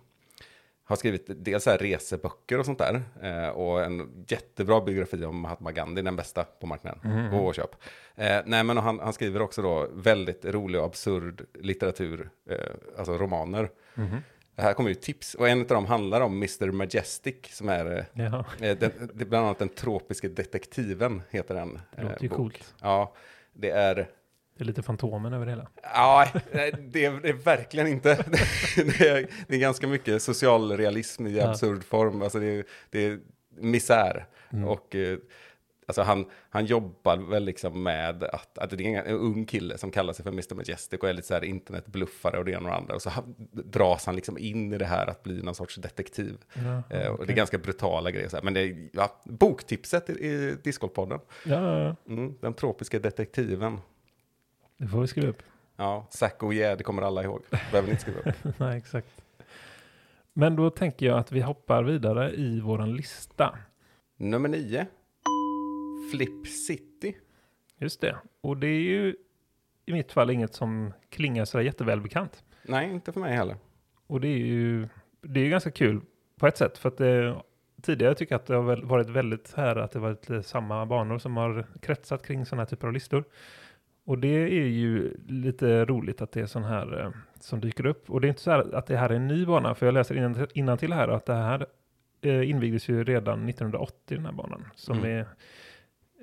[0.88, 3.02] har skrivit dels här reseböcker och sånt där.
[3.22, 7.30] Eh, och en jättebra biografi om Mahatma Gandhi, den bästa på marknaden.
[7.30, 7.70] Gå och köp.
[8.16, 12.58] Eh, nej, men han, han skriver också då väldigt rolig och absurd litteratur, eh,
[12.98, 13.70] alltså romaner.
[14.56, 15.34] här kommer ju tips.
[15.34, 16.70] Och en av dem handlar om Mr.
[16.70, 21.80] Majestic som är, eh, Ja, eh, den, bland annat den tropiska detektiven, heter den.
[21.96, 22.36] det låter ju eh, bok.
[22.36, 22.74] coolt.
[22.82, 23.14] Ja,
[23.52, 24.08] det är...
[24.58, 25.68] Det är lite Fantomen över det hela.
[25.82, 28.14] Ja, det är, det är verkligen inte.
[28.76, 32.22] Det är, det är ganska mycket socialrealism i absurd form.
[32.22, 33.18] Alltså det, är, det är
[33.50, 34.26] misär.
[34.50, 34.68] Mm.
[34.68, 35.18] Och eh,
[35.86, 39.90] alltså han, han jobbar väl liksom med att, att det är en ung kille som
[39.90, 40.54] kallar sig för Mr.
[40.54, 42.94] Majestic och är lite så här internetbluffare och det ena och det andra.
[42.94, 46.36] Och så han, dras han liksom in i det här att bli någon sorts detektiv.
[46.54, 48.28] Ja, Eh, och det är ganska brutala grejer.
[48.28, 48.42] Så här.
[48.44, 51.20] Men det är ja, boktipset i, i Discordpodden.
[51.44, 53.78] ja, ja, ja, Mm, den tropiska detektiven.
[54.78, 55.42] Det får vi skriva upp.
[55.76, 57.42] Ja, Zack och yeah, det kommer alla ihåg.
[57.50, 58.58] Behöver ni inte skriva upp.
[58.58, 59.22] Nej, exakt.
[60.32, 63.58] Men då tänker jag att vi hoppar vidare i våran lista.
[64.16, 64.86] Nummer nio.
[66.12, 67.16] Flip City.
[67.78, 68.16] Just det.
[68.40, 69.16] Och det är ju
[69.86, 72.44] i mitt fall inget som klingar så jättevälbekant.
[72.62, 73.56] Nej, inte för mig heller.
[74.06, 74.88] Och det är ju
[75.20, 76.00] det är ganska kul
[76.38, 76.78] på ett sätt.
[76.78, 77.36] För att det,
[77.82, 81.36] tidigare tycker jag att det har varit väldigt här att det varit samma banor som
[81.36, 83.24] har kretsat kring sådana här typer av listor.
[84.08, 88.10] Och det är ju lite roligt att det är sån här eh, som dyker upp.
[88.10, 89.92] Och det är inte så här att det här är en ny bana, för jag
[89.92, 91.66] läser innan, innan till här att det här
[92.20, 94.64] eh, invigdes ju redan 1980 den här banan.
[94.74, 95.10] Som Mm.
[95.10, 95.26] är,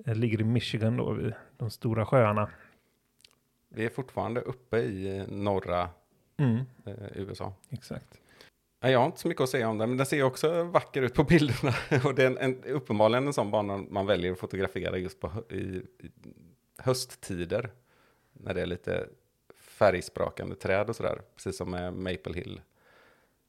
[0.05, 2.49] eh, ligger i Michigan då, vid de stora sjöarna.
[3.69, 5.89] Vi är fortfarande uppe i eh, norra
[6.37, 7.53] Mm, eh, USA.
[7.69, 8.21] exakt.
[8.79, 11.13] Jag har inte så mycket att säga om den, men den ser också vacker ut
[11.13, 11.73] på bilderna.
[12.05, 15.31] Och det är en, en, uppenbarligen en sån bana man väljer att fotografera just på
[15.49, 15.83] i, i
[16.77, 17.69] hösttider.
[18.33, 19.07] När det är lite
[19.57, 21.21] färgsprakande träd och sådär.
[21.35, 22.61] Precis som med Maple Hill.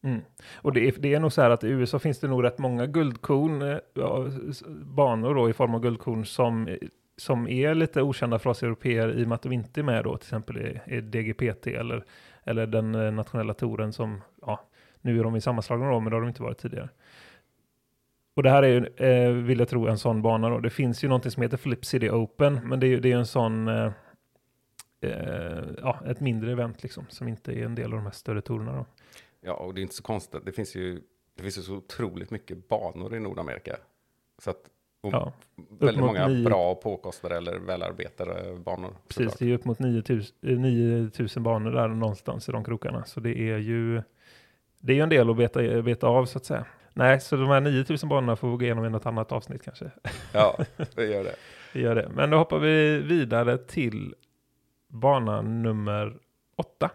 [0.03, 0.21] Mm.
[0.55, 2.59] Och det är, det är nog så här att i USA finns det nog rätt
[2.59, 4.27] många guldkorn, eh, ja,
[4.69, 6.77] banor då i form av guldkorn som,
[7.17, 10.05] som är lite okända för oss europeer i och med att de inte är med
[10.05, 12.05] då, till exempel i, i DGPT eller,
[12.45, 14.61] eller den eh, nationella touren som, ja,
[15.01, 16.89] nu är de i sammanslagna då, men det har de inte varit tidigare.
[18.37, 20.61] Och det här är ju, eh, vill jag tro, en sån bana då.
[20.61, 23.17] Det finns ju någonting som heter Flip City Open, men det är ju det är
[23.17, 23.93] en sån, eh,
[25.01, 28.41] eh, ja, ett mindre event liksom, som inte är en del av de här större
[28.41, 28.87] tourerna då.
[29.41, 30.41] Ja, och det är inte så konstigt.
[30.47, 31.01] Det finns ju,
[31.37, 33.77] det finns ju så otroligt mycket banor i Nordamerika.
[34.39, 34.61] Så att,
[35.01, 35.33] och Ja,
[35.81, 38.91] väldigt många nio- bra och påkostade eller välarbetade banor.
[39.09, 39.39] Precis, såklart.
[39.39, 43.05] det är ju upp mot 9000, eh, 9000 banor där någonstans i de krokarna.
[43.05, 44.03] Så det är ju
[44.81, 46.67] det är ju en del att beta, beta av så att säga.
[46.97, 49.91] Nej, så de här 9000 banorna får vi gå igenom i något annat avsnitt kanske.
[50.33, 50.59] Ja,
[50.95, 51.35] det gör det.
[51.73, 52.09] Vi gör det.
[52.15, 54.15] Men då hoppar vi vidare till
[54.89, 56.19] bana nummer
[56.57, 56.91] åtta.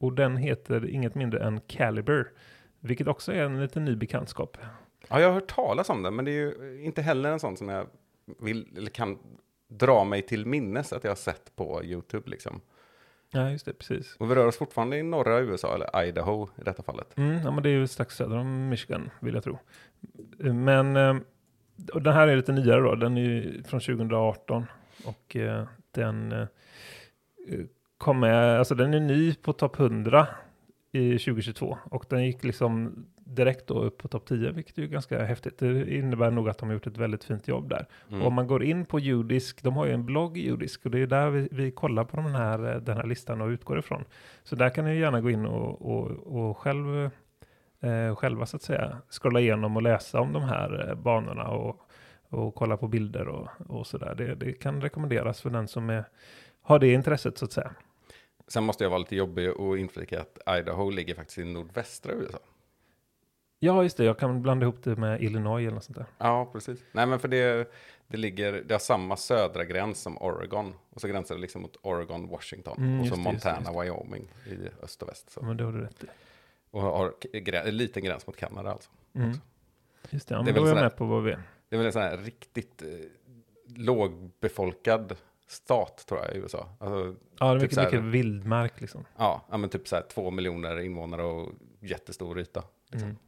[0.00, 2.30] Och den heter inget mindre än Caliber.
[2.80, 4.58] Vilket också är en liten ny bekantskap.
[5.08, 7.56] Ja, jag har hört talas om det, men det är ju inte heller en sån
[7.56, 7.86] som jag
[8.40, 9.18] vill eller kan
[9.68, 12.60] dra mig till minnes att jag har sett på YouTube liksom.
[13.30, 14.16] Ja, just det, precis.
[14.18, 17.18] Och vi rör oss fortfarande i norra USA, eller Idaho i detta fallet.
[17.18, 19.58] Mm, ja, men det är ju strax söder om Michigan, vill jag tro.
[20.38, 21.16] Men eh,
[21.92, 22.94] och den här är lite nyare då.
[22.94, 24.66] Den är ju från 2018
[25.04, 26.46] och eh, den eh,
[27.98, 30.28] kom med, alltså den är ny på topp 100
[30.92, 34.88] i 2022 och den gick liksom direkt då upp på topp 10, vilket är ju
[34.88, 35.58] ganska häftigt.
[35.58, 37.86] Det innebär nog att de har gjort ett väldigt fint jobb där.
[38.08, 38.20] Mm.
[38.20, 40.98] Och om man går in på Judisk, de har ju en blogg Judisk och det
[40.98, 44.04] är där vi, vi kollar på den här, eh, den här listan och utgår ifrån.
[44.44, 47.10] Så där kan ni gärna gå in och, och, och själv,
[47.80, 51.80] eh, själva så att säga scrolla igenom och läsa om de här eh, banorna och,
[52.28, 54.14] och kolla på bilder och, och sådär.
[54.14, 56.04] Det, det kan rekommenderas för den som är,
[56.62, 57.70] har det intresset så att säga.
[58.48, 62.38] Sen måste jag vara lite jobbig och inflika att Idaho ligger faktiskt i nordvästra USA.
[63.58, 64.04] Ja, just det.
[64.04, 66.06] Jag kan blanda ihop det med Illinois eller något sånt där.
[66.18, 66.84] Ja, precis.
[66.92, 67.72] Nej, men för det,
[68.08, 70.74] det ligger, det har samma södra gräns som Oregon.
[70.90, 72.76] Och så gränsar det liksom mot Oregon, Washington.
[72.78, 75.30] Mm, och så det, just det, Montana, just Wyoming i öst och väst.
[75.30, 75.42] Så.
[75.42, 76.06] Men det har du rätt i.
[76.70, 78.90] Och har grä- en liten gräns mot Kanada alltså.
[79.14, 79.32] Mm.
[80.10, 81.42] Just det, ja, Det är men då är jag med på vad vi är.
[81.68, 82.88] Det är väl en sån här riktigt eh,
[84.00, 85.16] lågbefolkad
[85.48, 86.68] stat tror jag i USA.
[86.80, 89.04] Alltså, Ja, det är Typ mycket, här- mycket vildmark liksom.
[89.16, 92.64] ja, ja, men typ så här två miljoner invånare och jättestor yta.
[92.90, 93.08] Liksom.
[93.08, 93.18] Mm.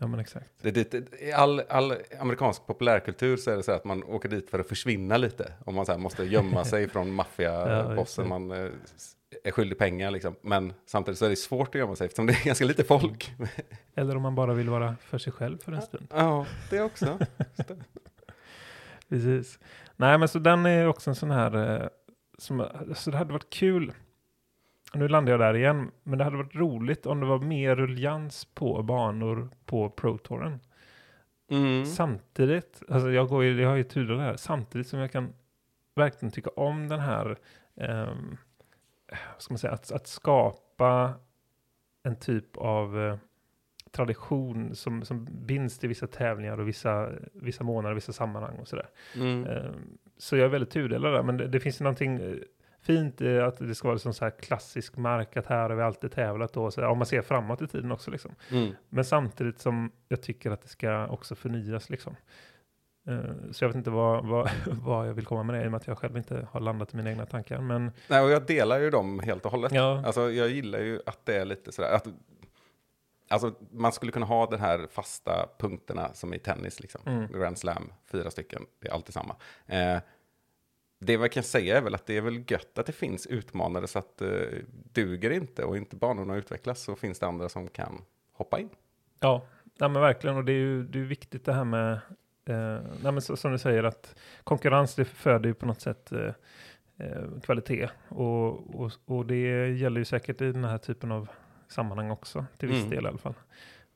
[0.00, 0.50] Ja, men exakt.
[0.62, 4.50] Det dit, I all, all amerikansk populärkultur så är det så att man åker dit
[4.50, 5.52] för att försvinna lite.
[5.64, 8.28] Om man så måste gömma sig från Ja, maffiabossen, det.
[8.28, 8.70] man eh,
[9.44, 10.34] är skyldig pengar liksom.
[10.40, 13.32] Men samtidigt så är det svårt att gömma sig eftersom det är ganska lite folk.
[13.94, 16.06] Eller om man bara vill vara för sig själv för en stund.
[16.10, 17.18] Ja, det också.
[19.08, 19.58] Precis.
[19.96, 21.88] Nej, men så den är också en sån här, eh,
[22.38, 23.92] som, så det hade varit kul.
[24.94, 28.44] Nu landar jag där igen, men det hade varit roligt om det var mer ruljans
[28.44, 30.60] på banor på Pro Touren.
[31.50, 31.86] Mm.
[31.86, 35.32] Samtidigt, alltså jag, går ju, jag har ju turer där, samtidigt som jag kan
[35.94, 37.36] verkligen tycka om den här,
[39.08, 41.14] vad ska man säga, att, att skapa
[42.02, 43.16] en typ av eh,
[43.90, 48.88] tradition som, som binds till vissa tävlingar och vissa, vissa månader, vissa sammanhang och sådär.
[49.16, 49.46] Mm.
[49.46, 49.70] Eh,
[50.18, 52.36] Så jag är väldigt tudelad där, men det, det finns ju någonting eh,
[52.88, 56.12] fint att det ska vara liksom så här klassisk mark, att här har vi alltid
[56.12, 58.34] tävlat då, så, ja, man ser framåt i tiden också liksom.
[58.50, 58.72] Mm.
[58.88, 62.16] Men samtidigt som jag tycker att det ska också förnyas liksom.
[63.08, 63.18] Eh,
[63.52, 64.50] Så jag vet inte vad, vad,
[64.84, 66.94] vad jag vill komma med det, i och med att jag själv inte har landat
[66.94, 67.60] i mina egna tankar.
[67.60, 69.72] Men Nej, och jag delar ju dem helt och hållet.
[69.72, 72.06] ja, Alltså, jag gillar ju att det är lite sådär, att,
[73.28, 77.00] alltså, man skulle kunna ha den här fasta punkterna som i tennis, liksom.
[77.06, 77.32] Mm.
[77.40, 79.36] Grand Slam, fyra stycken, det är alltid samma.
[79.66, 80.00] Eh,
[80.98, 83.86] det jag kan säga är väl att det är väl gött att det finns utmanare
[83.86, 84.28] så att eh,
[84.92, 88.68] duger inte och inte banorna utvecklas så finns det andra som kan hoppa in.
[89.20, 89.46] ja,
[89.80, 90.36] nej, men verkligen.
[90.36, 91.92] Och det är ju det är viktigt det här med,
[92.44, 96.12] eh, nej, men så, som du säger, att konkurrens det föder ju på något sätt
[96.12, 96.32] eh,
[96.96, 97.88] eh, kvalitet.
[98.08, 101.28] Och, och, och det gäller ju säkert i den här typen av
[101.68, 102.90] sammanhang också, till viss Mm.
[102.90, 103.34] del i alla fall.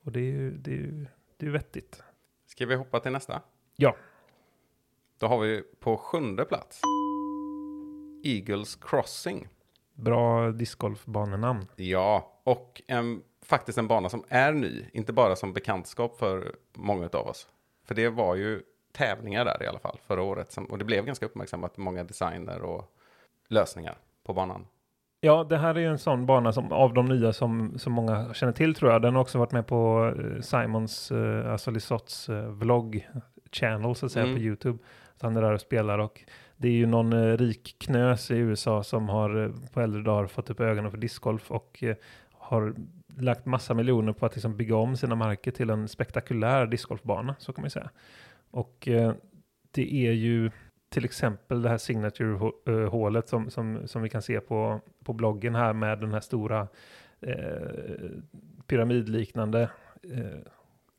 [0.04, 2.02] Och det är ju, det är ju, det är vettigt.
[2.46, 3.42] Ska vi hoppa till nästa?
[3.76, 3.96] Ja.
[5.18, 6.80] Då har vi på sjunde plats
[8.24, 9.48] Eagles Crossing.
[9.94, 11.66] Bra discgolfbanenamn.
[11.76, 17.08] Ja, och en, faktiskt en bana som är ny, inte bara som bekantskap för många
[17.12, 17.48] av oss.
[17.84, 21.04] För det var ju tävlingar där i alla fall förra året, som, och det blev
[21.04, 22.92] ganska uppmärksammat, många designer och
[23.48, 24.66] lösningar på banan.
[25.20, 28.34] Ja, det här är ju en sån bana som av de nya som, som många
[28.34, 29.02] känner till tror jag.
[29.02, 33.08] Den har också varit med på eh, Simons, eh, alltså Lisotts eh, vlogg
[33.52, 34.36] channel så att säga Mm.
[34.36, 34.78] på YouTube.
[35.20, 36.20] Så han är där och spelar och
[36.62, 40.26] det är ju någon eh, rik knös i USA som har eh, på äldre dagar
[40.26, 41.96] fått upp ögonen för discgolf och eh,
[42.32, 42.74] har
[43.16, 47.52] lagt massa miljoner på att liksom bygga om sina marker till en spektakulär discgolfbana, så
[47.52, 47.90] kan man ju säga.
[48.50, 48.88] Och
[49.70, 50.50] det är ju
[50.88, 55.72] till exempel det här signature-hålet som, som, som vi kan se på, på bloggen här
[55.72, 56.68] med den här stora
[57.20, 58.10] eh,
[58.66, 59.70] pyramidliknande
[60.02, 60.52] eh,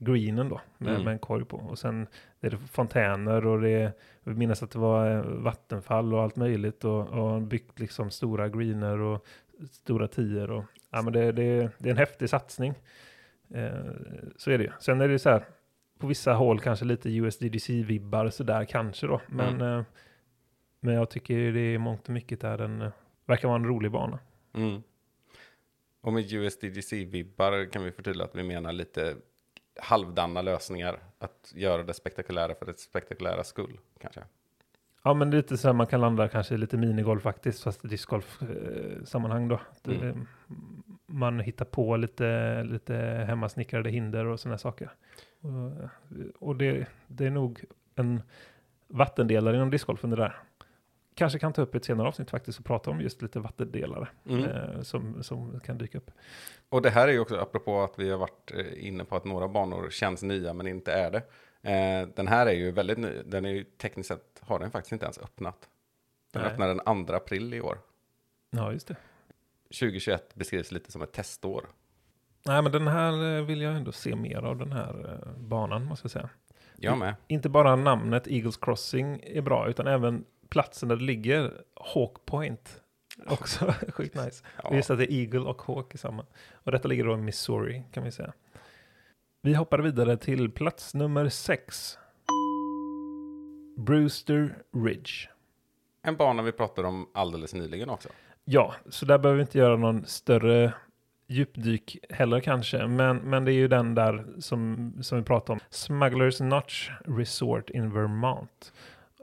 [0.05, 1.03] greenen då, med, Mm.
[1.03, 1.57] med en korg på.
[1.57, 2.07] Och sen
[2.41, 3.91] är det fontäner och det är,
[4.23, 8.49] jag minns att det var eh, vattenfall och allt möjligt och, och byggt liksom stora
[8.49, 9.25] greener och
[9.71, 12.73] stora tior och ja men det, det, det är en häftig satsning.
[13.49, 13.71] Eh,
[14.37, 14.71] så är det ju.
[14.79, 15.45] Sen är det så här,
[15.99, 19.21] på vissa håll kanske lite USDDC-vibbar sådär kanske då.
[19.27, 19.83] Men, eh,
[20.79, 22.91] men jag tycker det är mångt och mycket där den eh,
[23.25, 24.19] verkar vara en rolig bana.
[24.53, 24.81] Mm.
[26.01, 29.15] Och med USDGC-vibbar kan vi förtydliga att vi menar lite
[29.81, 30.99] halvdana lösningar.
[31.19, 34.21] Att göra det spektakulära för det spektakulära skull, kanske.
[35.03, 37.87] Ja men lite så här man kan landa kanske i lite minigolf faktiskt, fast i
[37.87, 39.55] discgolf-sammanhang då.
[39.55, 40.07] Att, Mm.
[40.09, 40.15] eh,
[41.05, 42.95] Man hittar på lite, lite
[43.27, 44.89] hemmasnickrade hinder och sådana saker.
[45.41, 45.89] Och,
[46.39, 47.63] och det, det är nog
[47.95, 48.21] en
[48.87, 50.35] vattendelare inom discgolfen det där.
[51.15, 54.43] Kanske kan ta upp ett senare avsnitt faktiskt och prata om just lite vattendelare Mm.
[54.43, 56.11] eh, som, som kan dyka upp.
[56.69, 59.25] Och det här är ju också apropå att vi har varit eh, inne på att
[59.25, 61.23] några banor känns nya men inte är det.
[61.71, 63.21] Eh, den här är ju väldigt ny.
[63.25, 65.69] Den är ju tekniskt sett har den faktiskt inte ens öppnat.
[66.31, 66.51] Den Nej.
[66.51, 67.77] öppnar den 2 april i år.
[68.51, 68.95] Ja, just det.
[69.79, 71.65] 2021 beskrivs lite som ett testår.
[72.45, 75.85] Nej, men den här eh, vill jag ändå se mer av den här eh, banan
[75.85, 76.29] måste jag säga.
[76.75, 77.15] Jag med.
[77.27, 82.81] Inte bara namnet Eagles Crossing är bra, utan även platsen där det ligger, Hawk Point.
[83.27, 84.43] Också sjukt nice.
[84.63, 84.75] Ja.
[84.75, 86.25] Just att det är Eagle och Hawk i samma.
[86.53, 88.33] Och detta ligger då i Missouri kan vi säga.
[89.41, 91.97] Vi hoppar vidare till plats nummer sex.
[93.77, 95.29] Brewster Ridge.
[96.01, 98.09] En bana vi pratade om alldeles nyligen också.
[98.45, 100.73] Ja, så där behöver vi inte göra någon större
[101.27, 102.87] djupdyk heller kanske.
[102.87, 105.59] Men, men det är ju den där som, som vi pratade om.
[105.69, 108.73] Smugglers Notch Resort in Vermont.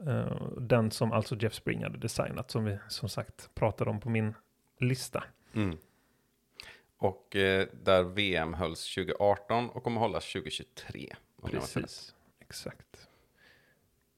[0.06, 4.10] Eh, den som alltså Jeff Spring hade designat som vi som sagt pratade om på
[4.10, 4.34] min
[4.78, 5.24] lista.
[5.54, 5.78] Mm.
[6.96, 11.14] Och eh, där VM hölls 2018 och kommer hållas 2023.
[11.36, 11.84] om jag minns rätt.
[11.84, 13.08] Precis, exakt.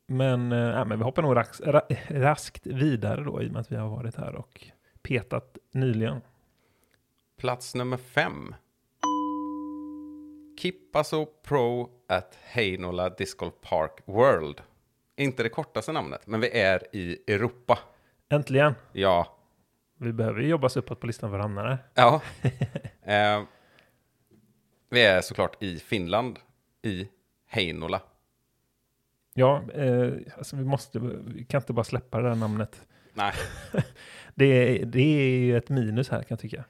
[0.06, 3.72] Men, eh, men vi hoppar nog rask, ra, raskt vidare då i och med att
[3.72, 4.66] vi har varit här och
[5.02, 6.20] petat nyligen.
[7.36, 8.54] Plats nummer fem.
[10.58, 14.62] Kippaso Pro at Heinola Disc Golf Park World.
[15.16, 17.78] Inte det kortaste namnet, men vi är i Europa.
[18.28, 18.74] Äntligen!
[18.92, 19.36] Ja,
[19.98, 21.78] Vi behöver ju jobba oss uppåt på listan för hamnare.
[21.94, 22.22] ja.
[23.02, 23.42] eh,
[24.90, 26.38] vi är såklart i Finland,
[26.82, 27.08] i
[27.46, 28.02] Heinola.
[29.34, 32.86] Ja, eh, alltså vi måste, vi kan inte bara släppa det där namnet.
[33.14, 33.32] Nej,
[34.34, 36.64] Det är, det är ju ett minus här kan jag tycka.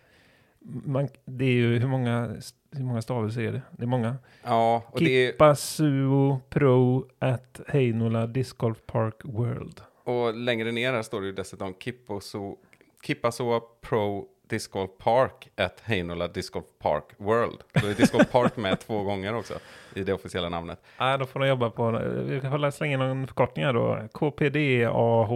[0.65, 2.37] Man, det är ju, hur många,
[2.71, 3.63] hur många stavelser är det?
[3.71, 4.17] Det är många.
[4.43, 9.81] ja, och, det är, Kippa Suo Pro at Heinola Disc Golf Park World.
[10.05, 12.57] och längre ner här står det ju dessutom Kippaso,
[13.03, 17.63] Kippasoa Pro Disc Golf Park at Heinola Disc Golf Park World.
[17.73, 19.55] Då är Disc Golf Park med två gånger också
[19.95, 20.83] i det officiella namnet.
[20.99, 21.91] Nej, då får de jobba på,
[22.27, 24.09] vi kan slänga in någon förkortning här då.
[24.13, 25.33] KPDAHDV.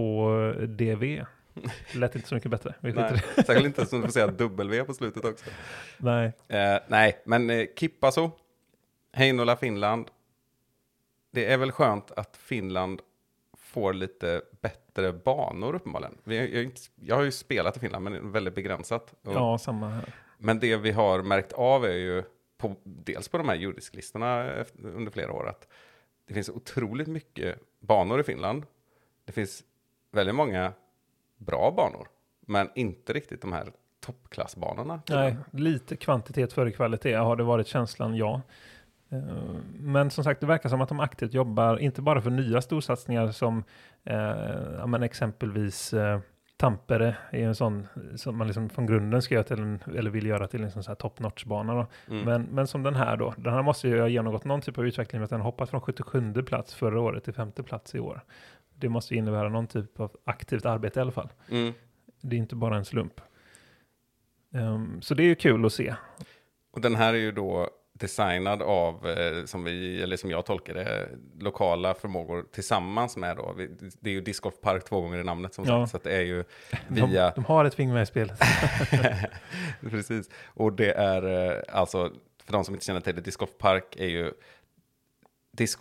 [1.94, 2.74] Lät inte så mycket bättre.
[2.80, 3.44] Vi Nej, det.
[3.44, 5.44] särskilt inte som du får säga W på slutet också.
[5.98, 6.32] Nej.
[6.48, 8.30] Eh, nej, men eh, Kippaso,
[9.12, 10.10] Heinola, Finland.
[11.30, 13.00] Det är väl skönt att Finland
[13.58, 16.18] får lite bättre banor uppenbarligen.
[16.24, 19.14] Vi, jag, jag har ju spelat i Finland, men väldigt begränsat.
[19.24, 20.14] Och, Ja, samma här.
[20.38, 22.22] Men det vi har märkt av är ju,
[22.58, 25.68] på, dels på de här jordisklistorna efter- under flera år, att
[26.26, 28.66] det finns otroligt mycket banor i Finland.
[29.24, 29.64] Det finns
[30.12, 30.72] väldigt många
[31.36, 32.08] bra banor,
[32.46, 35.00] men inte riktigt de här toppklassbanorna.
[35.08, 38.40] Nej, lite kvantitet före kvalitet har det varit känslan, ja.
[39.08, 39.18] Eh,
[39.72, 43.30] Men som sagt, det verkar som att de aktivt jobbar, inte bara för nya storsatsningar
[43.30, 43.64] som
[44.04, 46.20] eh, men exempelvis eh,
[46.58, 50.26] Tampere är en sån som man liksom från grunden ska göra till en, eller vill
[50.26, 51.86] göra till en sån här top notch-bana.
[52.08, 52.24] Mm.
[52.24, 54.86] Men, men som den här då, den här måste ju ha genomgått någon typ av
[54.86, 58.20] utveckling med att den hoppat från 77 plats förra året till femte plats i år.
[58.78, 61.28] Det måste innebära någon typ av aktivt arbete i alla fall.
[61.50, 61.72] Mm.
[62.20, 63.20] Det är inte bara en slump.
[64.54, 65.94] Ehm, så det är ju kul att se.
[66.72, 70.74] Och den här är ju då designad av, eh, som, vi, eller som jag tolkar
[70.74, 71.08] det,
[71.38, 73.66] lokala förmågor tillsammans med då, vi,
[74.00, 75.86] det är ju Disc Golf Park två gånger i namnet som Ja.
[75.86, 76.44] sagt, så det är ju
[76.88, 78.38] De, via, de har ett finger med i spelet.
[79.90, 82.12] precis, och det är eh, alltså,
[82.44, 84.32] för de som inte känner till det, Disc Golf Park är ju
[85.52, 85.78] Disc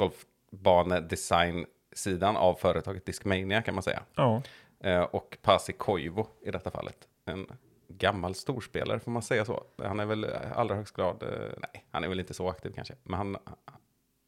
[1.95, 4.03] Banedesign-sidan av företaget Discmania kan man säga.
[4.15, 4.41] Ja,
[4.83, 7.07] Eh, och Pasi Koivu i detta fallet.
[7.25, 7.47] En
[7.87, 9.63] gammal storspelare, får man säga så?
[9.83, 12.93] Han är väl allra högst glad, eh, nej, han är väl inte så aktiv kanske,
[13.03, 13.37] men han,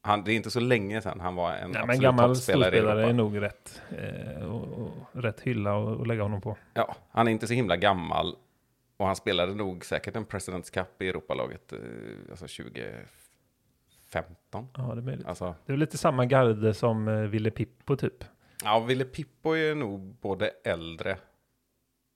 [0.03, 2.71] han, det är inte så länge sedan han var en Nej, absolut gammal toppspelare i
[2.71, 3.09] storspelare Europa.
[3.09, 4.91] är nog rätt, eh, och, och
[5.23, 6.57] rätt hylla och, och lägga honom på.
[6.73, 8.35] Ja, han är inte så himla gammal
[8.97, 11.79] och han spelade nog säkert en Presidents Cup i Europalaget, eh,
[12.31, 12.47] alltså
[14.11, 14.67] 2015.
[14.77, 15.27] Ja, det är möjligt.
[15.27, 18.23] Alltså, Det är lite samma garde som eh, Ville Pippo typ.
[18.63, 21.17] ja, Ville Pippo är nog både äldre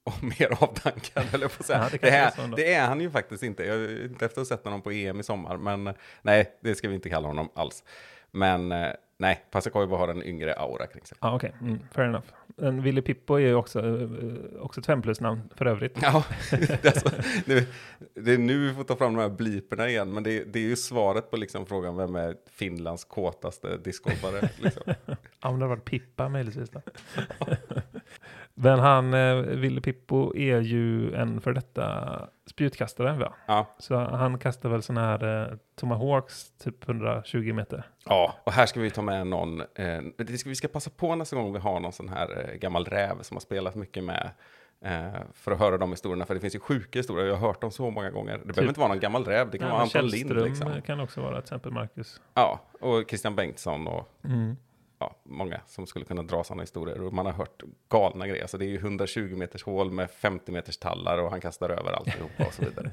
[0.05, 1.79] och mer avdankad, eller på säga.
[1.79, 2.55] Ja, det det, kanske är här, så ändå.
[2.57, 3.63] det är han ju faktiskt inte.
[3.63, 6.57] Jag är inte efter att ha sett honom på EM i sommar, men eh, nej,
[6.61, 7.83] det ska vi inte kalla honom alls.
[8.31, 8.89] Men eh,
[9.21, 11.17] nej, Pasikoivo har en yngre aura kring sig.
[11.21, 11.53] Ja, okej.
[11.61, 12.25] Mm, fair enough.
[12.57, 14.09] Men Ville Pippo är ju också, eh,
[14.59, 15.97] också ett femplusnamn för övrigt.
[16.01, 17.09] Ja, det, är alltså,
[17.45, 17.67] det,
[18.13, 20.63] det är nu vi får ta fram de här bliperna igen, men det, det är
[20.63, 24.49] ju svaret på liksom frågan vem är Finlands kåtaste discgolfare.
[24.57, 24.83] Liksom.
[25.43, 26.81] Ja, men det har varit Pippa möjligtvis då.
[28.53, 33.33] Men han, eh, Ville Pippo är ju en för detta spjutkastare, va?
[33.45, 33.75] Ja.
[33.77, 37.83] Så han kastar väl sådana här eh, Tomahawks, typ 120 meter.
[38.05, 40.01] ja, och här ska vi ta med någon, eh,
[40.45, 43.35] vi ska passa på nästa gång vi har någon sån här eh, gammal räv som
[43.35, 44.29] har spelat mycket med
[44.85, 47.61] eh, för att höra de historierna, för det finns ju sjuka historier, jag har hört
[47.61, 48.37] dem så många gånger.
[48.37, 50.13] Det behöver inte vara någon gammal räv, det kan Ja, vara Anton Lind.
[50.29, 50.81] Källström Liksom.
[50.81, 52.21] kan också vara till exempel Marcus.
[52.33, 54.55] Ja, och Christian Bengtsson och Mm.
[55.01, 57.01] Ja, många som skulle kunna dra sådana historier.
[57.01, 58.47] Och man har hört galna grejer.
[58.47, 61.91] Så det är ju 120 meters hål med 50 meters tallar och han kastar över
[61.91, 62.91] alltihopa och så vidare.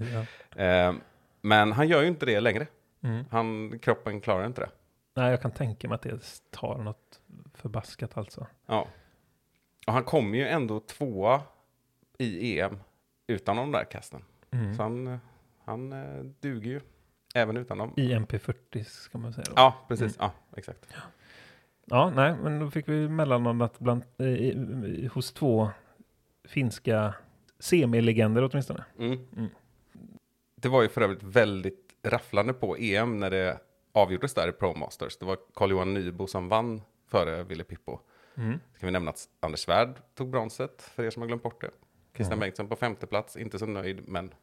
[0.56, 0.62] Ja.
[0.62, 0.94] eh,
[1.40, 2.66] men han gör ju inte det längre.
[3.02, 3.24] Mm.
[3.30, 4.70] Han, kroppen klarar inte det.
[5.14, 7.20] Nej, jag kan tänka mig att det tar något
[7.54, 8.46] förbaskat alltså.
[8.66, 8.88] Ja.
[9.86, 11.42] Och han kom ju ändå tvåa
[12.18, 12.78] i EM
[13.26, 14.24] utan de där kasten.
[14.50, 14.74] Mm.
[14.74, 15.18] Så han,
[15.64, 16.80] han eh, duger ju
[17.34, 17.92] även utan dem.
[17.96, 19.44] I MP40 ska man säga.
[19.48, 19.52] Då.
[19.56, 20.16] Ja, precis.
[20.18, 20.86] Ja, exakt.
[20.92, 21.00] Ja,
[21.90, 25.70] nej, men då fick vi mellannamnet bland, i, hos två
[26.48, 27.14] finska
[27.58, 28.84] semilegender åtminstone.
[28.98, 29.18] Mm.
[29.36, 29.48] Mm.
[30.54, 33.58] Det var ju för övrigt väldigt rafflande på EM när det
[33.92, 35.16] avgjordes där i Pro Masters.
[35.16, 37.98] Det var Carl-Johan Nybo som vann före Ville Pippo.
[38.36, 38.60] Mm.
[38.76, 41.70] Ska vi nämna att Anders Svärd tog bronset, för er som har glömt bort det.
[42.14, 42.40] Christian Mm.
[42.40, 44.34] Bengtsson på femte plats, inte så nöjd, men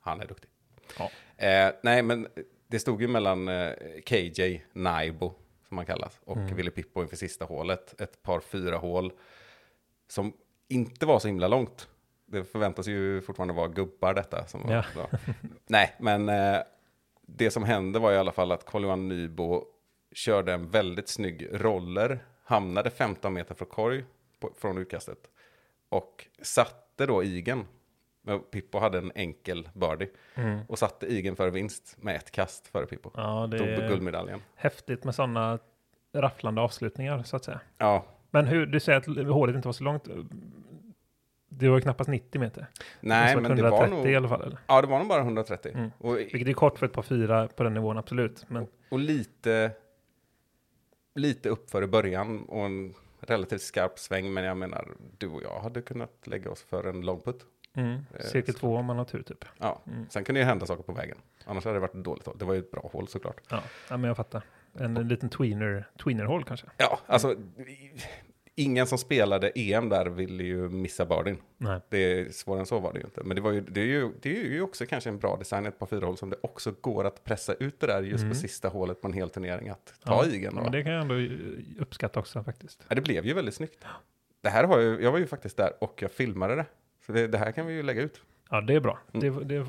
[0.00, 0.50] han är duktig.
[0.98, 1.10] Ja.
[1.46, 2.28] Eh, nej, men
[2.66, 3.72] det stod ju mellan eh,
[4.06, 5.34] KJ Naibo,
[5.72, 6.56] som han kallas, och Mm.
[6.56, 8.00] Ville Pippo inför sista hålet.
[8.00, 9.12] Ett par fyra hål
[10.08, 10.32] som
[10.68, 11.88] inte var så himla långt.
[12.26, 14.46] Det förväntas ju fortfarande vara gubbar detta.
[14.46, 14.84] Som var, Ja.
[14.96, 15.18] ja.
[15.66, 16.58] Nej, men eh,
[17.22, 19.64] det som hände var i alla fall att Carl-Johan Nybo
[20.12, 24.04] körde en väldigt snygg roller, hamnade 15 meter från korg
[24.40, 25.30] på, från utkastet
[25.88, 27.66] och satte då igen.
[28.22, 30.60] Men Pippo hade en enkel birdie Mm.
[30.68, 33.10] och satte igen för vinst med ett kast före Pippo.
[33.14, 34.40] Ja, det Tog är guldmedaljen.
[34.54, 35.58] häftigt med sådana
[36.12, 37.60] rafflande avslutningar så att säga.
[37.78, 40.08] Ja, Men hur, du säger att hålet inte var så långt.
[41.48, 42.66] Det var ju knappast 90 meter.
[43.00, 44.16] nej, måste men det var 130 i nog...
[44.16, 44.42] alla fall.
[44.42, 44.58] Eller?
[44.66, 45.72] Ja, det var nog bara 130.
[45.74, 45.90] Mm.
[45.98, 48.44] Och, Vilket är kort för ett par fyra på den nivån, absolut.
[48.48, 49.70] Men och lite,
[51.14, 54.32] lite uppför i början och en relativt skarp sväng.
[54.32, 57.46] Men jag menar, du och jag hade kunnat lägga oss för en långputt.
[57.74, 57.92] Mm.
[58.14, 59.44] Eh, Cirkel så- två om man har tur typ.
[59.58, 60.06] Ja, Mm.
[60.10, 61.18] sen kunde det hända saker på vägen.
[61.44, 62.36] Annars hade det varit dåligt hål.
[62.38, 63.40] Det var ju ett bra hål såklart.
[63.50, 64.42] Ja, ja men jag fattar.
[64.78, 66.66] En, liten tweener, tweener-håll kanske.
[66.76, 67.92] Ja, alltså i-
[68.54, 71.36] ingen som spelade EM där ville ju missa birdien.
[71.58, 71.80] Nej.
[71.88, 73.22] Det är svårare än så var det ju inte.
[73.24, 75.66] Men det, var ju, det, är ju, det är ju också kanske en bra design,
[75.66, 78.30] ett par fyra hål som det också går att pressa ut det där just Mm.
[78.30, 79.68] på sista hålet på en hel turnering.
[79.68, 80.30] Att ta ja.
[80.32, 80.60] igen.
[80.64, 81.30] Ja, det kan jag ändå eh,
[81.82, 82.84] uppskatta också faktiskt.
[82.88, 83.84] Ja, det blev ju väldigt snyggt.
[84.40, 86.64] Det här har ju, jag var ju faktiskt där och jag filmade det.
[87.06, 88.22] Så det, det här kan vi ju lägga ut.
[88.50, 88.98] Ja, det är bra.
[89.14, 89.48] Mm.
[89.48, 89.66] Det, det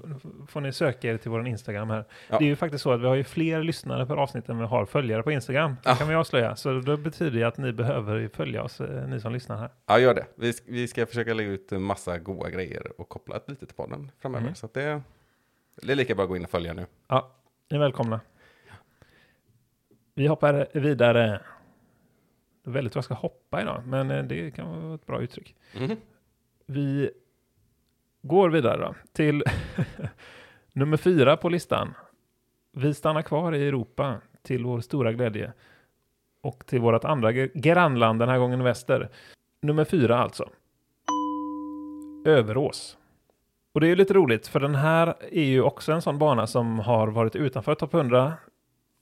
[0.48, 2.06] får ni söka er till vår Instagram här.
[2.30, 2.38] Ja.
[2.38, 4.66] Det är ju faktiskt så att vi har ju fler lyssnare per avsnitt än vi
[4.66, 5.76] har följare på Instagram.
[5.84, 5.96] Det Ja.
[5.96, 6.56] kan vi avslöja.
[6.56, 9.70] Så det betyder ju att ni behöver följa oss, eh, ni som lyssnar här.
[9.86, 10.26] Ja, gör det.
[10.36, 14.12] Vi, vi ska försöka lägga ut massa goda grejer och koppla ett lite till podden
[14.20, 14.44] framöver.
[14.44, 14.56] Mm.
[14.56, 15.02] Så det,
[15.82, 16.86] det är lika bra att gå in och följa nu.
[17.08, 17.36] Ja,
[17.70, 18.20] ni är välkomna.
[20.14, 21.42] Vi hoppar vidare.
[22.64, 25.22] Det är väldigt vad jag ska hoppa idag, men eh, det kan vara ett bra
[25.22, 25.56] uttryck.
[25.80, 25.98] Mhm.
[26.66, 27.12] Vi
[28.24, 29.44] går vidare då, till
[30.74, 31.94] nummer fyra på listan.
[32.72, 35.54] Vi stannar kvar i Europa till vår stora glädje.
[36.42, 39.10] Och till vårt andra grannland, den här gången väster.
[39.62, 40.50] Nummer fyra alltså.
[42.26, 42.98] Överås.
[43.74, 46.48] Och det är ju lite roligt, för den här är ju också en sån bana
[46.48, 48.34] som har varit utanför topp 100.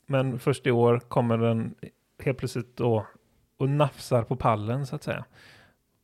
[0.06, 1.76] Men först i år kommer den
[2.24, 3.06] helt plötsligt då
[3.58, 5.26] och nafsar på pallen så att säga.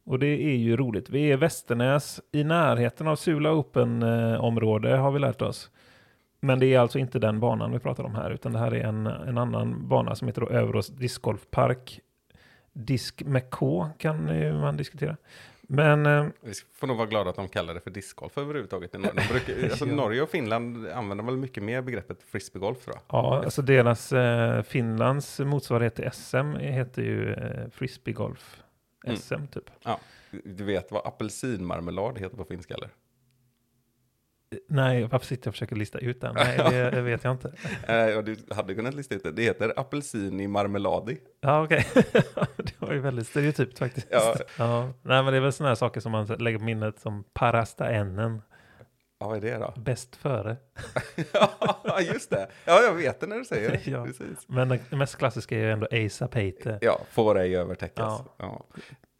[0.07, 1.09] Och det är ju roligt.
[1.09, 5.71] Vi är Västernäs i närheten av Sula Open-område har vi lärt oss.
[6.39, 8.83] Men det är alltså inte den banan vi pratar om här, utan det här är
[8.83, 11.99] en, en annan bana som heter Överås discgolfpark.
[12.73, 14.25] Disk med K kan
[14.61, 15.17] man diskutera.
[15.61, 18.95] Men eh, Vi får nog vara glada att de kallar det för discgolf överhuvudtaget.
[18.95, 19.13] i Norge.
[19.15, 19.85] De brukar, alltså.
[19.85, 23.03] Norge och Finland använder väl mycket mer begreppet frisbeegolf tror jag.
[23.07, 28.63] ja, alltså deras eh, Finlands motsvarighet till SM heter ju eh, frisbeegolf
[29.09, 29.21] Mm.
[29.21, 29.69] SM typ.
[30.43, 32.89] Du vet vad apelsinmarmelad heter på finska eller?
[34.69, 36.35] Nej, varför sitter jag och försöker lista ut den?
[36.35, 37.53] Nej, det, vet jag inte.
[37.87, 39.31] Ja, du hade kunnat lista ut det.
[39.31, 41.17] Det heter apelsin i marmeladi.
[41.41, 41.87] Ja, okej.
[42.57, 44.07] det var ju väldigt stereotypt faktiskt.
[44.09, 44.35] Ja.
[44.57, 44.93] Ja.
[45.01, 47.89] Nej, men det är väl sådana här saker som man lägger på minnet som parasta
[47.89, 48.41] ännen,
[49.19, 49.73] Ja, vad är det då?
[49.77, 50.57] bäst före.
[51.83, 52.47] ja, just det.
[52.65, 53.87] Ja, jag vet det när du säger det.
[53.91, 54.05] Ja.
[54.05, 54.45] Precis.
[54.47, 56.79] Men det mest klassiska är ju ändå Asa Peite.
[56.81, 58.21] Ja, får ej övertäckas.
[58.25, 58.35] Ja.
[58.37, 58.65] Ja.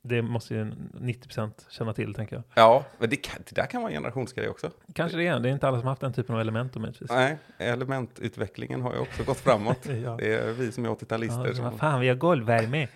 [0.03, 2.43] Det måste ju 90% känna till, tänker jag.
[2.53, 4.71] Ja, men det, kan, det där kan vara en generationsgrej också.
[4.93, 5.39] Kanske det är.
[5.39, 6.93] Det är inte alla som haft den typen av element om.
[7.09, 9.85] Nej, elementutvecklingen har ju också gått framåt.
[10.03, 10.15] Ja.
[10.19, 11.77] Det är vi som är 80-talister Ja, som...
[11.79, 12.87] fan, vi har golvvärme.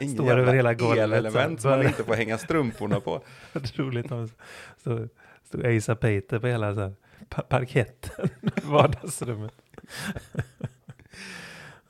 [0.00, 3.22] Ingen står över hela golvet, elelement så som man inte får hänga strumporna på.
[3.52, 4.28] Det är roligt om
[4.84, 5.08] så
[5.44, 6.92] stod Asa Peite på hela så här,
[7.28, 8.28] pa- parketten,
[8.62, 9.54] vardagsrummet.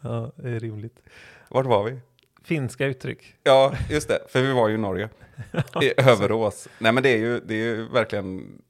[0.00, 1.00] ja, det är rimligt.
[1.48, 1.98] Vart var vi?
[2.42, 3.34] Finska uttryck.
[3.42, 5.08] Ja, just det, för vi var ju i Norge.
[5.82, 6.68] I Överås.
[6.78, 8.62] Nej, men det är ju, det är ju verkligen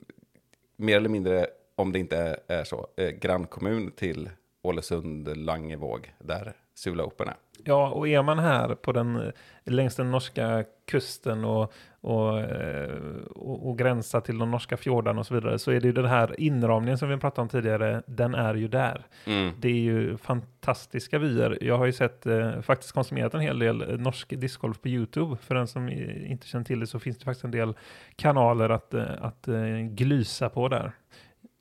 [0.76, 4.30] mer eller mindre, om det inte är så, eh, grannkommun till
[4.62, 7.34] Ålesund, Langevåg, där Sula Open är.
[7.64, 9.32] Ja, och är man här på den,
[9.64, 12.90] längs den norska kusten och, och, eh,
[13.34, 16.04] och, och gränsar till de norska fjordarna och så vidare så är det ju den
[16.04, 19.06] här inramningen som vi pratade om tidigare, den är ju där.
[19.26, 19.52] Mm.
[19.60, 21.58] Det är ju fantastiska vyer.
[21.60, 25.36] Jag har ju sett, eh, faktiskt konsumerat en hel del eh, norsk discgolf på YouTube.
[25.36, 27.74] För den som inte känner till det så finns det faktiskt en del
[28.16, 30.92] kanaler att, eh, att eh, glysa på där.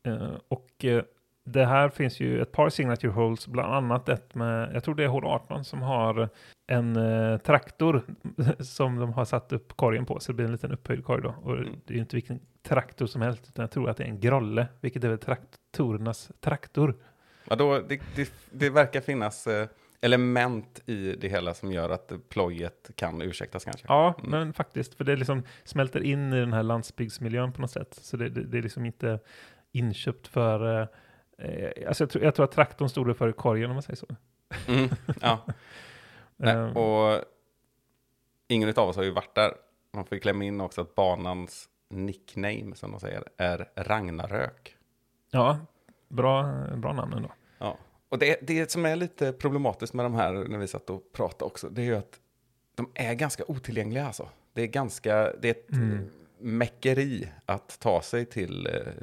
[0.06, 1.04] Eh, och eh,
[1.46, 5.04] det här finns ju ett par signature holes, bland annat ett med, jag tror det
[5.04, 6.30] är hål 18 som har
[6.68, 8.02] en eh, traktor
[8.64, 11.36] som de har satt upp korgen på, så det blir en liten upphöjd korg då.
[11.44, 11.70] Och Mm.
[11.86, 14.20] det är ju inte vilken traktor som helst, utan jag tror att det är en
[14.20, 16.96] grolle, vilket är väl traktorernas traktor.
[17.50, 19.68] Ja, då, det, det, det verkar finnas eh,
[20.02, 23.86] element i det hela som gör att plojet kan ursäktas kanske.
[23.88, 24.32] Ja, Mm.
[24.32, 27.94] men faktiskt, för det liksom smälter in i den här landsbygdsmiljön på något sätt.
[28.02, 29.20] Så det, det, det är liksom inte
[29.72, 30.82] inköpt för...
[30.82, 30.88] Eh,
[31.88, 34.08] alltså jag, tror, jag tror att traktorn stod för korgen om man säger så.
[34.68, 34.90] Mm,
[35.22, 35.46] ja.
[36.38, 37.22] Nej, Eh, och
[38.48, 39.54] ingen av oss har ju varit där.
[39.94, 44.78] Man får ju klämma in också att banans nickname, som de säger, är Ragnarök.
[45.32, 45.60] Ja,
[46.08, 47.32] bra, bra namn ändå.
[47.58, 47.78] Ja.
[48.10, 51.46] Och det, det som är lite problematiskt med de här, när vi satt och pratade
[51.46, 52.20] också, det är ju att
[52.76, 54.30] de är ganska otillgängliga alltså.
[54.54, 56.10] Det är ganska, det är ett Mm.
[56.40, 58.94] mäckeri att ta sig till eh,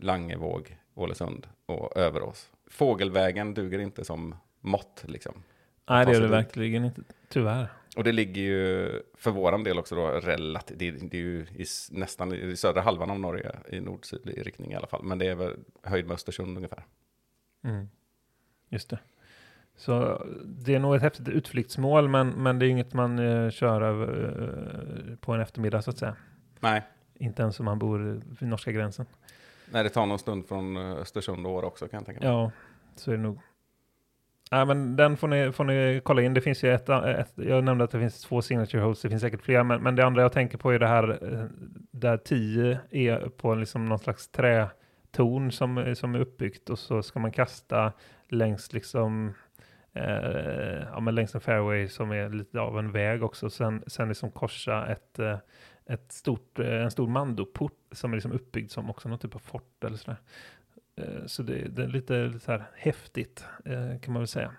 [0.00, 2.50] Langevåg, Ålesund och Överås.
[2.66, 5.42] Fågelvägen duger inte som mått liksom.
[5.88, 7.68] Nej, det sig det verkligen inte, tyvärr.
[7.96, 11.64] Och det ligger ju för våran del också då relativt, det, det är ju i,
[11.90, 15.02] nästan i södra halvan av Norge i nord-sydlig riktning i alla fall.
[15.02, 16.84] Men det är väl höjd med Östersund ungefär.
[17.64, 17.88] Mm.
[18.68, 18.98] Just det.
[19.76, 23.80] Så det är nog ett häftigt utflyktsmål, men, men det är inget man eh, kör
[23.80, 24.34] över,
[25.10, 26.16] eh, på en eftermiddag så att säga.
[26.60, 26.82] Nej.
[27.14, 29.06] Inte ens om man bor vid norska gränsen.
[29.72, 32.28] Nej, det tar någon stund från eh, Östersund och Åre också kan jag tänka mig.
[32.28, 32.50] Ja,
[32.96, 33.38] så är det nog.
[34.50, 36.34] Nej, men den får ni, får ni kolla in.
[36.34, 39.08] Det finns ju ett, eh, ett, jag nämnde att det finns två signature hosts, det
[39.08, 41.44] finns säkert fler, men, men det andra jag tänker på är det här eh,
[41.90, 47.20] där 10 är på liksom någon slags trätorn som, som är uppbyggt och så ska
[47.20, 47.92] man kasta
[48.28, 49.34] längs liksom
[49.92, 53.50] eh, ja, men längs en fairway som är lite av en väg också.
[53.50, 55.38] Sen, sen liksom korsa ett, eh,
[55.92, 59.38] ett stort, eh, en stor mandoport som är liksom uppbyggd som också någon typ av
[59.38, 60.16] fort eller sådär.
[60.96, 64.52] Eh, Så det, det är lite, så här häftigt eh, kan man väl säga.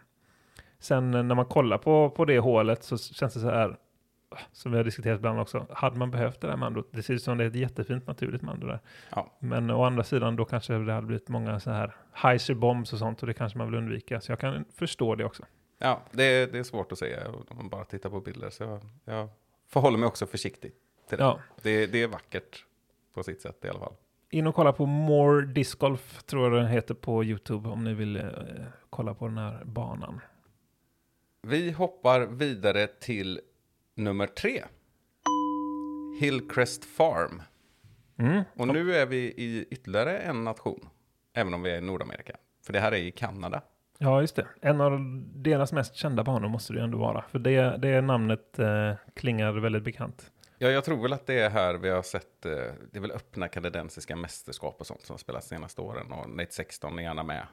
[0.79, 3.77] Sen när man kollar på, på det hålet så känns det så här,
[4.29, 6.87] ah, som vi har diskuterat ibland också, hade man behövt det där mandot?
[6.91, 8.79] Det ser ut som det är ett jättefint naturligt mando där.
[9.09, 9.31] Ja.
[9.39, 12.99] Men å andra sidan då kanske det hade blivit många så här heiser bombs och
[12.99, 14.21] sånt och det kanske man vill undvika.
[14.21, 15.43] Så jag kan förstå det också.
[15.77, 18.49] Ja, det, är- det är svårt att säga om man bara tittar på bilder.
[18.49, 19.29] Så jag, jag
[19.67, 20.75] förhåller mig också försiktigt
[21.07, 21.23] till det.
[21.23, 21.39] Ja.
[21.61, 21.85] det.
[21.85, 22.65] Det är vackert
[23.13, 23.93] på sitt sätt i alla fall.
[24.29, 27.93] In och kolla på More Disc Golf tror jag den heter på YouTube om ni
[27.93, 28.23] vill eh,
[28.89, 30.19] kolla på den här banan.
[31.41, 33.39] Vi hoppar vidare till
[33.95, 34.63] nummer tre.
[36.19, 37.41] Hillcrest Farm.
[38.17, 38.43] Mm.
[38.57, 40.89] Och nu är vi i ytterligare en nation.
[41.33, 42.35] Även om vi är i Nordamerika.
[42.65, 43.61] För det här är i Kanada.
[43.97, 44.47] Ja, just det.
[44.61, 44.99] En av
[45.35, 47.23] deras mest kända banor måste det ju ändå vara.
[47.31, 50.31] För det, det namnet eh, klingar väldigt bekant.
[50.57, 52.51] Ja, jag tror väl att det är här vi har sett, eh,
[52.91, 56.11] det är väl öppna kanadensiska mästerskap och sånt som spelats senaste åren.
[56.11, 57.47] Och Nate 16 är gärna med.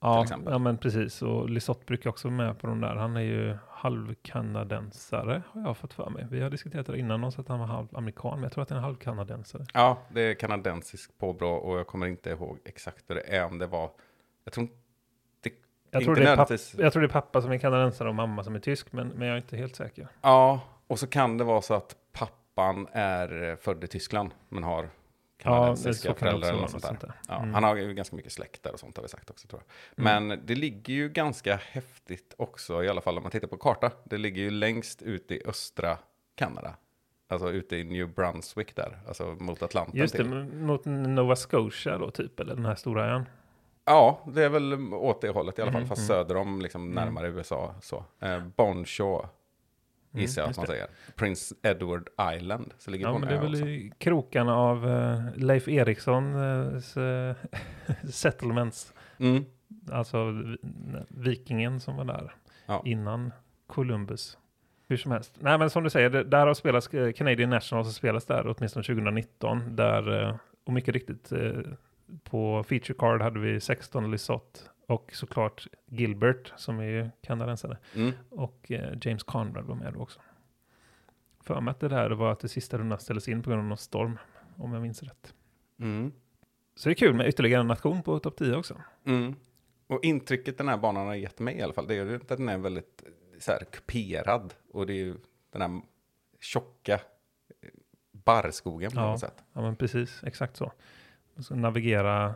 [0.00, 1.22] Ja, ja men precis.
[1.22, 2.94] Och Lisotte brukar också vara med på de där.
[2.94, 6.26] Han är ju halvkanadensare har jag fått för mig.
[6.30, 8.34] Vi har diskuterat det innan och så att han var halvamerikan.
[8.34, 9.66] Men jag tror att han är halvkanadensare.
[9.74, 13.44] Ja, det är kanadensiskt påbrå och jag kommer inte ihåg exakt hur det är.
[13.44, 13.90] Om det var,
[14.44, 14.68] jag tror
[15.90, 18.44] Jag tror, det är pappa, jag tror det är pappa som är kanadensare och mamma
[18.44, 18.92] som är tysk.
[18.92, 20.08] Men, men jag är inte helt säker.
[20.22, 21.96] ja, och så kan det vara så att
[22.54, 24.82] pappan är eh, född i Tyskland men har
[25.44, 26.88] Ja, kanadensiska det föräldrar eller något sånt där.
[26.88, 27.12] sånt där.
[27.28, 27.54] Ja, Mm.
[27.54, 29.62] Han har ju ganska mycket släkt där och sånt har vi sagt också tror
[29.96, 30.04] jag.
[30.06, 30.28] Mm.
[30.28, 33.90] Men det ligger ju ganska häftigt också, i alla fall om man tittar på karta.
[34.04, 35.98] Det ligger ju längst ut i östra
[36.34, 36.74] Kanada.
[37.28, 40.00] Alltså ute i New Brunswick där, alltså mot Atlanten.
[40.00, 40.34] Just det, till.
[40.44, 43.24] mot Nova Scotia då typ, eller den här stora ön.
[43.84, 46.24] Ja, det är väl åt det hållet i alla fall, Mhm, fast mm.
[46.24, 47.74] söder om, liksom närmare USA.
[47.80, 48.04] Så.
[48.20, 49.28] Eh, Bonshaw
[50.12, 50.86] gissar jag att Mm, just man säger.
[51.16, 53.66] Prince Edward Island, så ligger Ja, på men en det är väl också.
[53.66, 57.34] i krokarna av eh, Leif Erikssons eh,
[58.10, 58.94] settlements.
[59.18, 59.44] Mm.
[59.92, 60.56] Alltså vi-
[61.08, 62.34] vikingen som var där
[62.66, 62.82] Ja.
[62.84, 63.32] innan
[63.66, 64.38] Columbus.
[64.88, 65.36] Hur som helst.
[65.40, 68.54] Nej, men som du säger, det, där har spelats eh, Canadian National som spelas där
[68.56, 69.76] åtminstone 2019.
[69.76, 71.52] Där, eh, och mycket riktigt, eh,
[72.24, 74.60] på feature card hade vi 16 Lisotte
[74.92, 77.78] och såklart Gilbert som är ju kanadensare.
[77.94, 78.12] Mm.
[78.30, 80.20] Och eh, James Conrad var med då också.
[81.40, 83.68] För mig att det där var att det sista rundan ställdes in på grund av
[83.68, 84.18] någon storm,
[84.56, 85.34] om jag minns rätt.
[85.80, 86.12] Mm.
[86.74, 88.80] Så det är kul med ytterligare en nation på topp 10 också.
[89.04, 89.34] Mm.
[89.86, 92.28] Och intrycket den här banan har gett mig i alla fall, det är ju att
[92.28, 93.02] den är väldigt
[93.38, 94.54] så här, kuperad.
[94.72, 95.16] Och det är ju
[95.50, 95.80] den här
[96.40, 97.68] tjocka eh,
[98.12, 99.10] barrskogen på Ja.
[99.10, 99.44] något sätt.
[99.52, 100.72] Ja, men precis, exakt så.
[101.36, 102.34] Och så navigera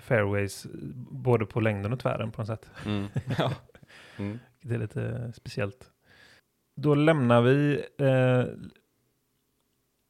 [0.00, 0.66] fairways
[1.10, 2.70] både på längden och tvären på något sätt.
[2.86, 3.06] Mm.
[3.38, 3.52] ja.
[4.18, 4.38] Mm.
[4.60, 5.90] Det är lite speciellt.
[6.76, 8.44] Då lämnar vi eh,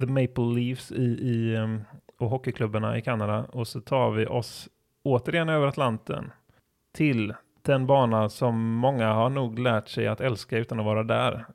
[0.00, 1.84] The Maple Leafs i, i, em,
[2.18, 4.68] och hockeyklubbarna i Kanada och så tar vi oss
[5.02, 6.32] återigen över Atlanten
[6.92, 11.46] till den bana som många har nog lärt sig att älska utan att vara där.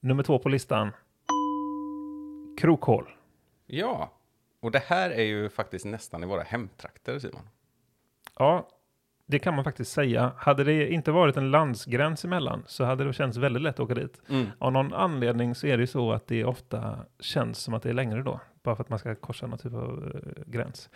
[0.00, 0.90] Nummer två på listan.
[2.58, 3.08] Krokhål.
[3.66, 4.12] ja,
[4.60, 7.48] och det här är ju faktiskt nästan i våra hemtrakter Simon.
[8.38, 8.68] Ja,
[9.26, 10.32] det kan man faktiskt säga.
[10.36, 13.94] Hade det inte varit en landsgräns emellan så hade det känts väldigt lätt att åka
[13.94, 14.20] dit.
[14.28, 14.46] Mm.
[14.58, 17.88] Av någon anledning så är det ju så att det ofta känns som att det
[17.88, 18.40] är längre då.
[18.62, 20.90] Bara för att man ska korsa någon typ av eh, gräns.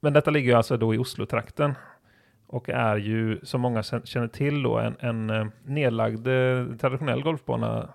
[0.00, 1.74] Men detta ligger ju alltså då i Oslo-trakten.
[2.46, 7.22] Och är ju, som många kän- känner till då, en, en eh, nedlagd eh, traditionell
[7.22, 7.88] golfbana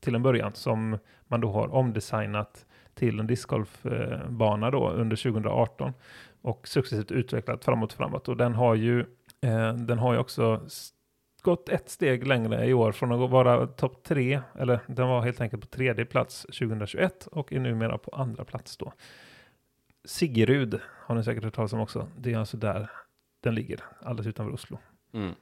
[0.00, 0.54] till en början.
[0.54, 5.92] Som man då har omdesignat till en discgolfbana då under 2018.
[6.42, 8.28] Och successivt utvecklat framåt framåt.
[8.28, 9.00] Och den har ju,
[9.40, 10.60] eh, den har ju också
[11.42, 15.40] gått ett steg längre i år från att vara topp tre, eller den var helt
[15.40, 18.92] enkelt på tredje plats 2021 och är numera på andra plats då.
[20.04, 22.08] Siggerud har ni säkert hört talas om också.
[22.18, 22.90] Det är alltså där
[23.40, 24.78] den ligger, alldeles utanför Oslo.
[25.12, 25.34] Mm.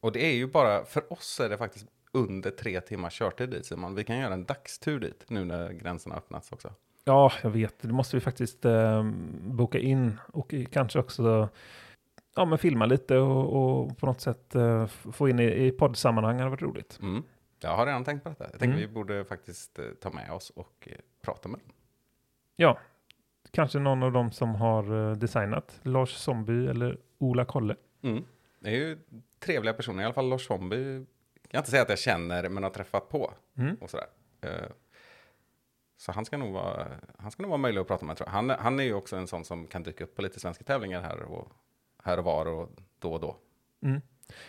[0.00, 3.66] Och det är ju bara, för oss är det faktiskt under tre timmars körtid dit
[3.66, 3.94] Simon.
[3.94, 6.74] Vi kan göra en dagstur dit nu när gränserna öppnats också.
[7.04, 7.78] Ja, jag vet.
[7.80, 11.48] Det måste vi faktiskt eh, boka in och kanske också
[12.36, 16.36] ja, men filma lite och, och på något sätt eh, få in i, i poddsammanhang.
[16.36, 16.98] Det hade varit roligt.
[17.02, 17.22] Mm.
[17.60, 18.44] Jag har redan tänkt på detta.
[18.44, 18.88] Jag tänker Mm.
[18.88, 21.68] vi borde faktiskt eh, ta med oss och eh, prata med dem.
[22.56, 22.78] Ja,
[23.50, 27.76] kanske någon av dem som har eh, designat Lars Zombie eller Ola Kolle.
[28.02, 28.24] Mm.
[28.60, 28.98] Det är ju
[29.38, 31.06] trevliga personer, i alla fall Lars Zombie.
[31.48, 33.32] Jag kan inte säga att jag känner, men har träffat på.
[33.58, 33.76] Mm.
[33.80, 34.06] och sådär.
[34.40, 34.50] Eh,
[35.96, 36.86] Så han ska nog vara,
[37.18, 38.32] han ska nog vara möjlig att prata med tror jag.
[38.32, 41.02] Han, han är ju också en sån som kan dyka upp på lite svenska tävlingar
[41.02, 41.52] här och,
[42.04, 43.36] här och var och då och då.
[43.82, 44.00] Mm.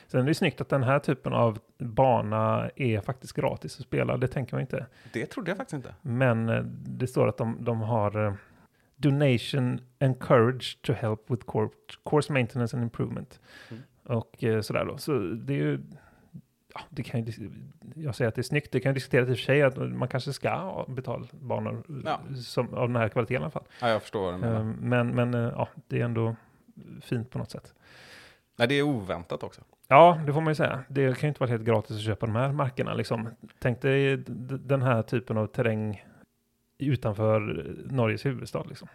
[0.07, 4.17] Sen är det snyggt att den här typen av bana är faktiskt gratis att spela.
[4.17, 4.85] Det tänker man inte.
[5.13, 5.95] Det trodde jag faktiskt inte.
[6.01, 8.33] Men eh, det står att de, de har eh,
[8.95, 11.71] donation encouraged to help with cour-
[12.05, 13.39] course maintenance and improvement.
[13.69, 13.83] Mm.
[14.03, 14.35] Och
[14.65, 14.97] sådär då.
[14.97, 15.81] Så det är ju,
[16.73, 17.51] ja, det kan ju,
[17.95, 18.71] jag säger att det är snyggt.
[18.71, 22.19] Det kan ju diskuteras i och för sig att man kanske ska ha betalbanor Ja.
[22.35, 23.63] som, av den här kvaliteten i alla fall.
[23.81, 24.59] Ja, jag förstår vad du menar.
[24.59, 26.35] Eh, Men, men eh, ja, det är ändå
[27.01, 27.73] fint på något sätt.
[28.57, 29.61] Nej, det är oväntat också.
[29.87, 30.83] Ja, det får man ju säga.
[30.89, 32.93] Det kan ju inte vara helt gratis att köpa de här markerna.
[32.93, 33.29] Liksom.
[33.59, 34.17] Tänk dig
[34.47, 36.05] den här typen av terräng
[36.77, 37.39] utanför
[37.89, 38.63] Norges huvudstad.
[38.69, 38.87] Liksom.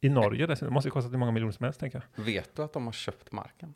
[0.00, 0.68] I Norge dessutom.
[0.68, 2.24] Det måste ju kosta hur många miljoner som helst, tänker jag.
[2.24, 3.74] Vet du att de har köpt marken?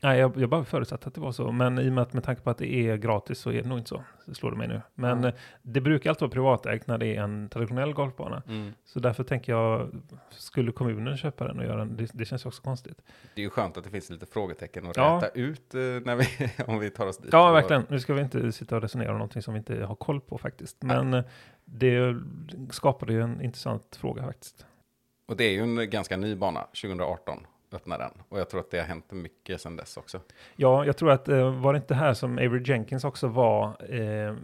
[0.00, 1.52] Nej, jag, jag bara förutsatte att det var så.
[1.52, 3.68] Men i och med att med tanke på att det är gratis så är det
[3.68, 4.04] nog inte så.
[4.26, 4.82] Så slår det mig nu.
[4.94, 8.42] Men eh, det brukar alltid vara privatägt när det är en traditionell golfbana.
[8.84, 9.90] Så därför tänker jag,
[10.30, 11.96] skulle kommunen köpa den och göra den?
[11.96, 13.02] Det, det känns också konstigt.
[13.34, 15.20] Det är ju skönt att det finns lite frågetecken att Ja.
[15.22, 16.26] räta ut eh, när vi,
[16.66, 17.32] om vi tar oss dit.
[17.32, 17.86] Ja, verkligen.
[17.88, 20.38] Nu ska vi inte sitta och resonera om någonting som vi inte har koll på
[20.38, 20.82] faktiskt.
[20.82, 21.24] Men eh,
[21.64, 22.16] det
[22.70, 24.66] skapade ju en intressant fråga faktiskt.
[25.28, 28.22] Och det är ju en ganska ny bana, 2018 öppnade den.
[28.28, 30.20] Och jag tror att det har hänt mycket sedan dess också.
[30.56, 34.34] Ja, jag tror att eh, var det inte här som Avery Jenkins också var, eh,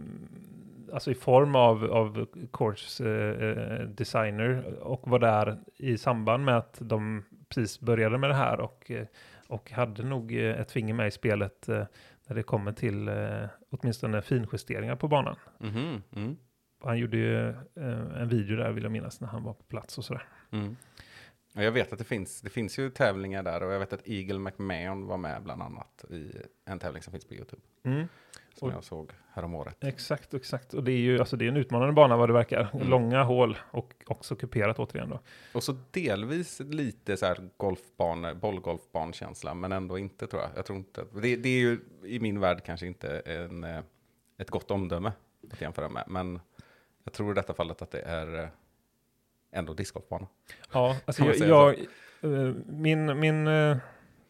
[0.93, 6.57] alltså i form av, av course eh, eh, designer och var där i samband med
[6.57, 9.05] att de precis började med det här och, eh,
[9.47, 11.83] och hade nog ett finger med i spelet eh,
[12.27, 13.09] när det kommer till
[13.69, 15.35] åtminstone finjusteringar på banan.
[15.57, 16.37] Mhm, mm.
[16.83, 17.53] Han gjorde ju
[18.15, 20.27] en video där vill jag minnas när han var på plats och sådär.
[20.51, 20.75] Mm.
[21.55, 24.07] Och jag vet att det finns, det finns ju tävlingar där och jag vet att
[24.07, 26.31] Eagle McMahon var med bland annat i
[26.65, 27.61] en tävling som finns på YouTube.
[27.83, 28.07] Mm.
[28.53, 28.73] Som Oj.
[28.75, 29.83] jag såg häromåret.
[29.83, 30.73] Exakt, exakt.
[30.73, 32.69] Och det är ju alltså det är en utmanande bana vad det verkar.
[32.73, 32.89] Mm.
[32.89, 35.19] Långa hål och också kuperat återigen då.
[35.53, 40.51] Och så delvis lite så här golfbane, bollgolfbankänsla, men ändå inte tror jag.
[40.55, 41.05] Jag tror inte.
[41.13, 43.79] Det, det är ju i min värld kanske inte en, eh,
[44.37, 45.11] ett gott omdöme
[45.51, 46.39] att jämföra med, men
[47.03, 48.47] jag tror i detta fallet att det är eh,
[49.53, 50.27] ändå discgolfbana.
[50.73, 51.69] Ja, alltså jag, jag,
[52.21, 53.77] eh, min, min uh,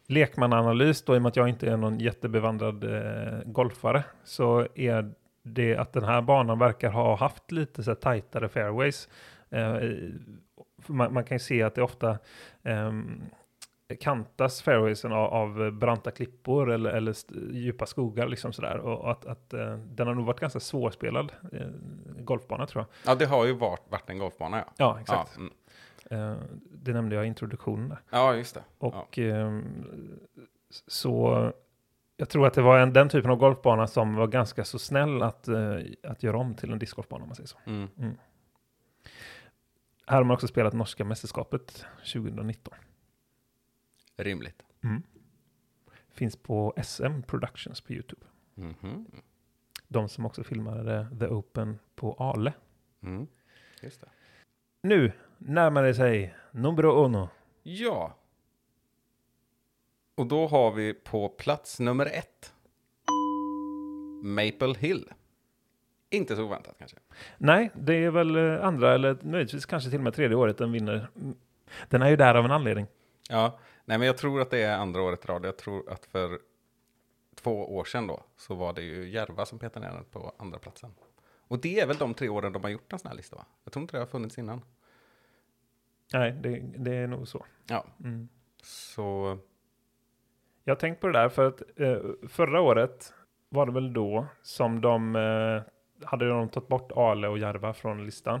[0.06, 5.12] lekmananalys då, i och med att jag inte är någon jättebevandrad eh, golfare, så är
[5.42, 9.08] det att den här banan verkar ha haft lite så här tajtare fairways.
[9.50, 9.76] Eh,
[10.86, 12.18] man kan ju se att det ofta
[12.62, 13.22] ehm,
[14.00, 17.14] kantas fairwaysen av, av branta klippor eller, eller
[17.52, 18.78] djupa skogar liksom sådär.
[18.78, 21.68] Och att, att eh, den har nog varit ganska svårspelad eh,
[22.18, 23.12] golfbana tror jag.
[23.12, 24.72] Ja, det har ju varit, varit en golfbana, ja.
[24.76, 25.30] Ja, exakt.
[25.34, 25.52] Ja, mm.
[26.10, 26.36] Eh,
[26.72, 28.64] det nämnde jag i introduktionen ja just det.
[28.78, 30.18] Och ehm,
[30.86, 31.52] så
[32.16, 35.22] jag tror att det var en, den typen av golfbana som var ganska så snäll
[35.22, 37.58] att, eh, att göra om till en discgolfbana om man säger så.
[37.64, 37.72] Ja.
[37.72, 38.16] Mm.
[40.06, 42.74] Här har man också spelat norska mästerskapet 2019.
[44.16, 44.62] Rimligt.
[46.10, 48.26] Finns på SM Productions på YouTube.
[48.54, 49.06] Mhm.
[49.88, 52.52] De som också filmade The Open på Ale.
[53.02, 53.26] Mm.
[53.82, 54.08] Just det.
[54.82, 57.28] Nu närmar det sig numero uno.
[57.62, 58.16] Ja.
[60.14, 62.54] Och då har vi på plats nummer ett.
[64.22, 65.12] Maple Hill.
[66.10, 66.96] Inte så oväntat kanske.
[67.38, 70.72] Nej, det är väl eh, andra eller möjligtvis kanske till och med tredje året den
[70.72, 71.08] vinner.
[71.16, 71.36] Mm.
[71.88, 72.86] Den är ju där av en anledning.
[73.28, 75.44] Ja, nej men jag tror att det är andra året i rad.
[75.44, 76.38] Jag tror att för
[77.34, 80.58] två år sedan då så var det ju Järva som petade ner den på andra
[80.58, 80.94] platsen.
[81.48, 83.44] Och det är väl de tre åren de har gjort en sån här lista va?
[83.64, 84.62] Jag tror inte det har funnits innan.
[86.12, 87.44] Nej, det, det är nog så.
[87.66, 88.28] Ja, Mm.
[88.62, 89.38] så
[90.64, 91.98] Jag har tänkt på det där för att eh,
[92.28, 93.12] förra året
[93.48, 95.62] var det väl då som de eh,
[96.06, 98.40] hade de tagit bort Ale och Järva från listan.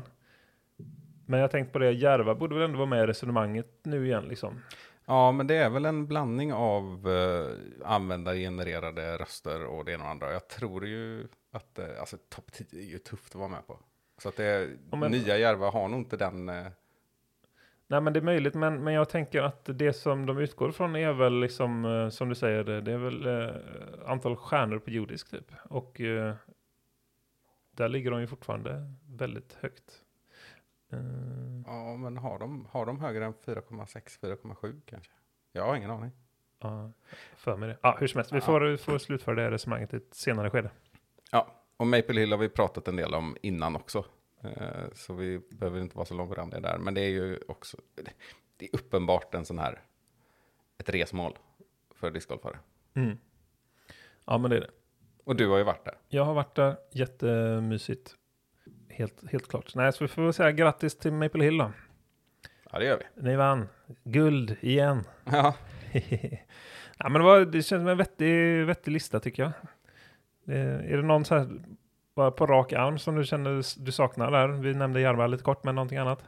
[1.26, 4.06] Men jag har tänkt på det, Järva borde väl ändå vara med i resonemanget nu
[4.06, 4.60] igen liksom.
[5.06, 7.48] Ja, men det är väl en blandning av eh,
[7.88, 10.32] användargenererade röster och det ena och andra.
[10.32, 13.78] Jag tror ju att eh, alltså, topp 10 är ju tufft att vara med på.
[14.18, 16.48] Så att det, Ja, men- nya Järva har nog inte den...
[16.48, 16.66] Eh,
[17.86, 20.96] Nej men det är möjligt, men, men jag tänker att det som de utgår från
[20.96, 23.54] är väl liksom, eh, som du säger, det, det är väl eh,
[24.10, 25.52] antal stjärnor på jordisk typ.
[25.64, 26.34] Och eh,
[27.70, 30.02] där ligger de ju fortfarande väldigt högt.
[30.94, 35.12] Eh, ja, men har de, har de högre än 4,6, 4,7 kanske?
[35.52, 36.10] Jag har ingen aning.
[36.60, 36.92] Ja,
[37.36, 37.78] för mig det.
[37.82, 38.40] Ja, hur som helst, vi Ja.
[38.40, 40.70] får, får slutföra det här resonemanget i ett senare skede.
[41.30, 44.04] Ja, Och Maple Hill har vi pratat en del om innan också.
[44.40, 46.78] Eh, så vi behöver inte vara så långrandiga där.
[46.78, 47.76] Men det är ju också,
[48.56, 49.80] det är uppenbart en sån här,
[50.78, 51.38] ett resmål
[51.94, 52.58] för discgolfare.
[52.94, 53.18] Mm.
[54.24, 54.70] Ja, men det är det.
[55.24, 55.94] Och du har ju varit där.
[56.08, 58.16] Jag har varit där, jättemysigt.
[58.96, 59.74] Helt, helt klart.
[59.74, 61.72] Nej, så vi får väl säga grattis till Maple Hill då.
[62.72, 63.22] Ja, det gör vi.
[63.22, 63.68] Ni vann.
[64.04, 65.04] Guld igen.
[65.24, 65.54] Ja,
[66.98, 69.52] ja, men det, var, det känns som en vettig, vettig lista tycker jag.
[70.56, 71.48] Eh, är det någon så här,
[72.16, 74.48] bara på rak arm som du känner du saknar där?
[74.48, 76.24] Vi nämnde Järva lite kort, men någonting annat?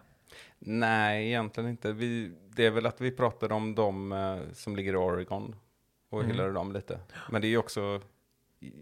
[0.58, 1.92] nej, egentligen inte.
[1.92, 5.54] Vi, det är väl att vi pratade om de eh, som ligger i Oregon
[6.10, 6.30] och Mm.
[6.32, 6.98] hyllade dem lite.
[7.30, 8.00] Men det är ju också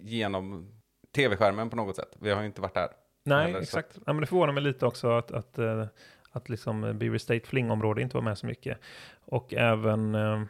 [0.03, 0.71] genom
[1.15, 2.17] tv-skärmen på något sätt.
[2.21, 2.89] Vi har ju inte varit där.
[3.25, 3.99] Nej, Eller exakt.
[4.07, 5.87] Ja, men det förvånar mig lite också att, att, eh,
[6.31, 8.79] att liksom Beaver State flingområde inte var med så mycket.
[9.25, 10.15] Och även...
[10.15, 10.43] Eh,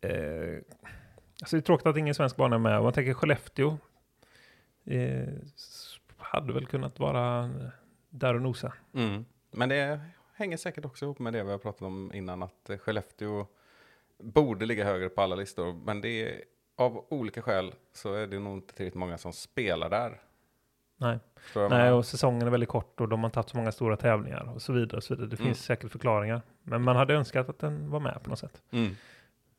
[0.00, 0.58] eh,
[1.40, 2.78] alltså det är tråkigt att ingen svensk bana är med.
[2.78, 3.78] Om man tänker Skellefteå.
[4.84, 5.28] Eh,
[6.16, 7.50] hade väl kunnat vara
[8.10, 8.72] där och nosa.
[8.94, 9.24] Mm.
[9.50, 10.00] Men det
[10.34, 13.46] hänger säkert också ihop med det vi har pratat om innan, att eh, Skellefteå
[14.18, 15.72] borde ligga högre på alla listor.
[15.84, 16.44] Men det är,
[16.76, 20.20] av olika skäl så är det nog inte tillräckligt många som spelar där.
[20.96, 21.18] Nej.
[21.70, 24.62] Nej, och säsongen är väldigt kort och de har tagit så många stora tävlingar och
[24.62, 24.96] så vidare.
[24.96, 25.28] Och så vidare.
[25.28, 25.46] Det Mm.
[25.46, 26.42] finns säkert förklaringar.
[26.62, 28.62] Men man hade önskat att den var med på något sätt.
[28.70, 28.94] Mm.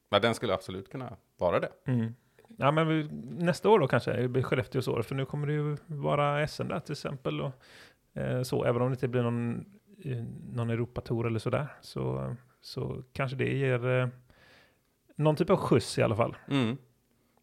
[0.09, 1.69] Men den skulle absolut kunna vara det.
[1.87, 2.15] Mm.
[2.57, 3.09] Ja, men vi,
[3.43, 6.67] nästa år då kanske, det blir Skellefteås år, för nu kommer det ju vara SM
[6.67, 7.41] där till exempel.
[7.41, 7.51] Och,
[8.13, 9.65] eh, så, även om det inte blir någon,
[10.05, 10.23] eh,
[10.53, 14.07] någon Europatour eller sådär, så, så kanske det ger eh,
[15.15, 16.37] någon typ av skjuts i alla fall.
[16.47, 16.77] Mm.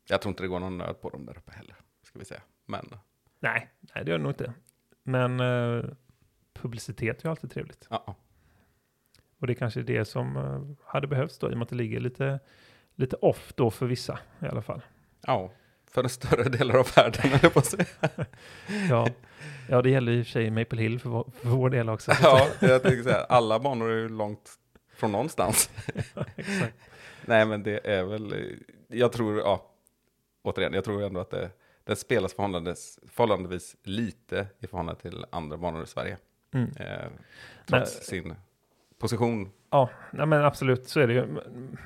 [0.08, 2.42] Jag tror inte det går någon nöd på dem där uppe heller, ska vi säga.
[2.66, 2.86] Men
[3.42, 4.52] Nej, nej det gör det nog inte.
[5.02, 5.84] Men eh,
[6.52, 7.86] publicitet är ju alltid trevligt.
[7.90, 8.14] ja,
[9.38, 11.68] Och det är kanske är det som eh, hade behövts då, i och med att
[11.68, 12.40] det ligger lite,
[12.94, 14.82] lite off då för vissa i alla fall.
[15.26, 15.52] ja,
[15.90, 17.86] för en större delar av världen, höll på att säga.
[18.90, 19.08] Ja,
[19.68, 22.12] ja det gäller i och för sig Maple Hill för vår, för vår del också.
[22.22, 24.50] Ja, jag tänkte säga, alla banor är ju långt
[24.94, 25.70] från någonstans.
[26.36, 26.76] Exakt.
[27.26, 28.56] Nej, men det är väl,
[28.88, 29.70] jag tror, ja,
[30.42, 31.50] återigen, jag tror ändå att det,
[31.84, 36.16] det spelas förhållandevis, förhållandevis lite i förhållande till andra banor i Sverige.
[36.54, 36.70] Mm.
[36.76, 37.08] Eh,
[37.66, 38.34] trots sin
[38.98, 39.50] position.
[39.70, 41.26] Ja, nej men absolut så är det ju.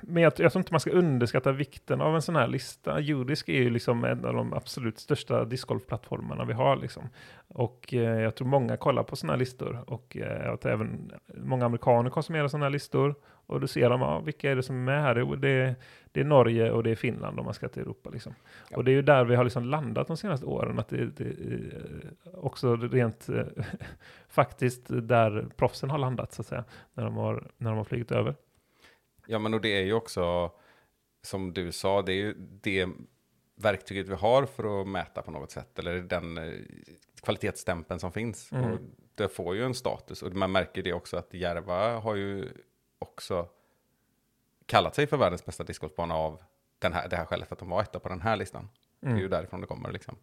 [0.02, 3.00] Men jag, jag tror inte man ska underskatta vikten av en sån här lista.
[3.00, 6.76] Judisk är ju liksom en av de absolut största discgolfplattformarna vi har.
[6.76, 7.08] Liksom.
[7.48, 9.84] Och eh, jag tror många kollar på såna här listor.
[9.86, 13.14] Och eh, att även många amerikaner konsumerar såna här listor.
[13.46, 15.36] Och då ser de, ja, vilka är det som är med här?
[15.36, 15.74] Det,
[16.12, 18.10] det är Norge och det är Finland om man ska till Europa.
[18.10, 18.34] Liksom.
[18.70, 18.76] Ja.
[18.76, 20.78] Och det är ju där vi har liksom landat de senaste åren.
[20.78, 23.44] Att det, det är också rent eh,
[24.28, 26.64] faktiskt där proffsen har landat så att säga.
[26.94, 28.34] När de har, när de har flugit över.
[29.26, 30.52] Ja, men och det är ju också,
[31.22, 32.88] som du sa, det är ju det
[33.56, 36.54] verktyget vi har för att mäta på något sätt, eller den eh,
[37.22, 38.52] kvalitetsstämpeln som finns.
[38.52, 38.72] Mm.
[38.72, 38.78] Och
[39.14, 42.48] det får ju en status, och man märker det också att Järva har ju
[42.98, 43.48] också
[44.66, 46.42] kallat sig för världens bästa discgolfbana av
[46.78, 48.68] den här, det här skälet att de var etta på den här listan.
[49.00, 49.30] Det är ju Mm.
[49.30, 50.16] därifrån det kommer liksom.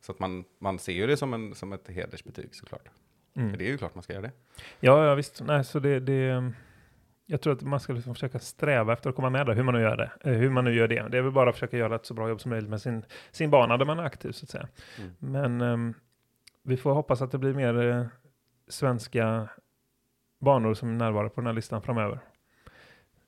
[0.00, 2.88] Så att man, man ser ju det som, en, som ett hedersbetyg såklart.
[3.36, 3.50] Mm.
[3.50, 4.32] För det är ju klart man ska göra det.
[4.80, 5.40] Ja, ja, visst.
[5.44, 6.52] Nej, så det, det,
[7.26, 9.74] jag tror att man ska liksom försöka sträva efter att komma med där, hur man
[9.74, 10.10] nu gör det.
[10.30, 11.08] Eh, Hur man nu gör det.
[11.08, 13.04] Det är väl bara att försöka göra ett så bra jobb som möjligt med sin,
[13.30, 14.68] sin bana där man är aktiv, så att säga.
[14.98, 15.12] Mm.
[15.18, 15.94] Men ehm,
[16.62, 18.06] vi får hoppas att det blir mer eh,
[18.68, 19.48] svenska
[20.40, 22.18] banor som närvarar på den här listan framöver.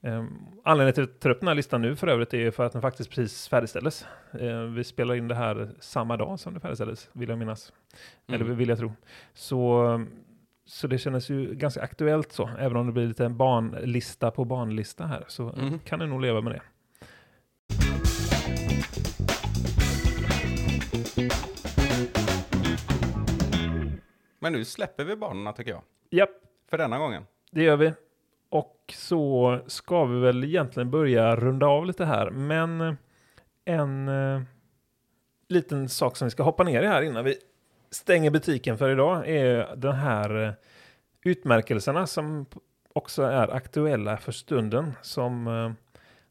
[0.05, 2.73] Um, anledningen till att ta upp den här listan nu för övrigt är för att
[2.73, 4.07] den faktiskt precis färdigställdes.
[4.41, 7.73] Eh, vi spelar in det här samma dag som det färdigställdes, vill jag minnas.
[8.29, 8.57] Eller Mm.
[8.57, 8.93] vill jag tro.
[9.35, 10.05] Så,
[10.67, 12.51] så det kändes ju ganska aktuellt så.
[12.59, 15.79] Även om det blir lite en barnlista på barnlista här så Mhm.
[15.79, 16.61] kan du nog leva med det.
[24.39, 25.83] Men nu släpper vi banorna tycker jag.
[26.11, 26.31] Japp,
[26.73, 27.27] För denna gången.
[27.51, 27.93] det gör vi.
[28.49, 32.31] Och så ska vi väl egentligen börja runda av lite här.
[32.31, 32.95] Men eh,
[33.65, 34.43] en eh,
[35.49, 37.37] liten sak som vi ska hoppa ner i här innan vi
[37.91, 40.53] stänger butiken för idag är den här eh,
[41.25, 42.47] utmärkelserna som
[42.93, 45.73] också är aktuella för stunden som eh,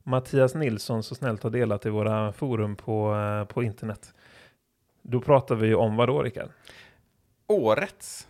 [0.03, 4.13] Mattias Nilsson så snällt har delat i våra forum på, eh, på internet.
[5.01, 6.49] Då pratar vi om vad då, Rickard?
[7.47, 8.27] Årets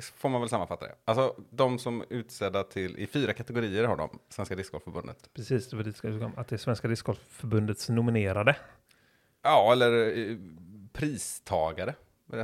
[0.00, 0.94] får man väl sammanfatta det.
[1.04, 5.30] Alltså de som utsedda till, i fyra kategorier har de, Svenska Discgolfförbundet.
[5.34, 8.56] Precis, det var dit jag ska komma, att det är Svenska Discgolfförbundets nominerade.
[9.42, 10.36] Ja, eller eh,
[10.92, 11.94] pristagare.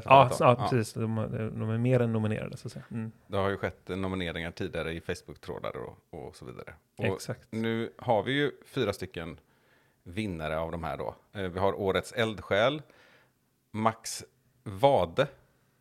[0.04, 0.36] Ja, då.
[0.40, 0.92] ja, precis.
[0.92, 1.14] De,
[1.58, 2.84] de är mer än nominerade, så att säga.
[2.90, 6.74] Mm, Det har ju skett nomineringar tidigare i Facebook-trådar och, och så vidare.
[6.96, 7.40] Och exakt.
[7.50, 9.40] nu har vi ju fyra stycken
[10.02, 11.14] vinnare av de här då.
[11.32, 12.82] Eh, Vi har Årets eldsjäl,
[13.70, 14.24] Max
[14.64, 15.26] Wade,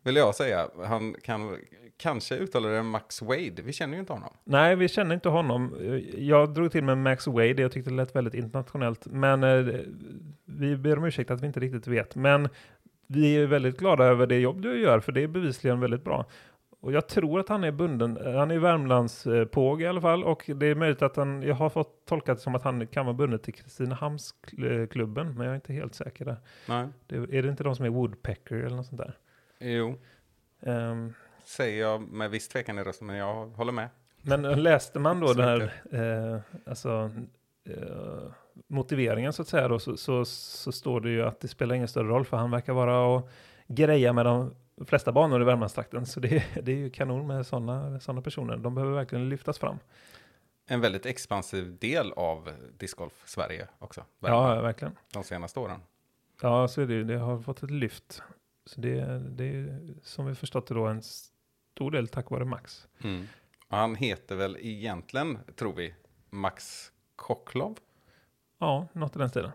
[0.08, 0.68] vill jag säga.
[0.84, 1.56] Han kan
[1.96, 3.62] kanske uttala det Max Wade.
[3.62, 4.32] Vi känner ju inte honom.
[4.44, 5.76] Nej, vi känner inte honom.
[6.18, 9.06] Jag drog till med Max Wade, jag tyckte det lät väldigt internationellt.
[9.06, 9.74] Men eh,
[10.44, 12.14] vi ber om ursäkt att vi inte riktigt vet.
[12.14, 12.48] Men
[13.06, 16.26] vi är väldigt glada över det jobb du gör, för det är bevisligen väldigt bra.
[16.80, 20.24] Och jag tror att han är bunden, han är Värmlands eh, påg i alla fall.
[20.24, 23.06] Och det är möjligt att han, jag har fått tolkat det som att han kan
[23.06, 26.36] vara bunden till Kristinehamnsklubben, men jag är inte helt säker där.
[26.68, 26.88] Nej.
[27.06, 29.16] Det, är det inte de som är Woodpecker eller något sånt där?
[29.60, 29.98] Jo,
[30.60, 33.88] Ehm, säger jag med viss tvekan i rösten, men jag håller med.
[34.22, 37.10] Men läste man då den här eh, alltså,
[37.68, 38.32] eh,
[38.66, 41.88] motiveringen så att säga då, så, så, så står det ju att det spelar ingen
[41.88, 43.28] större roll för han verkar vara och
[43.66, 44.54] greja med de
[44.86, 46.06] flesta banor i Värmlandstrakten.
[46.06, 48.56] Så det, det är ju kanon med sådana såna personer.
[48.56, 49.78] De behöver verkligen lyftas fram.
[50.66, 54.04] En väldigt expansiv del av discgolf Sverige också.
[54.20, 54.96] Ja, verkligen.
[55.12, 55.80] De senaste åren.
[56.42, 57.04] Ja, så är det ju.
[57.04, 58.22] Det har fått ett lyft.
[58.68, 62.88] Så det, det är som vi förstått det då en stor del tack vare Max.
[63.02, 63.26] Mm.
[63.68, 65.94] Han heter väl egentligen, tror vi,
[66.30, 67.78] Max Koklov.
[68.58, 69.50] Ja, något i den stilen.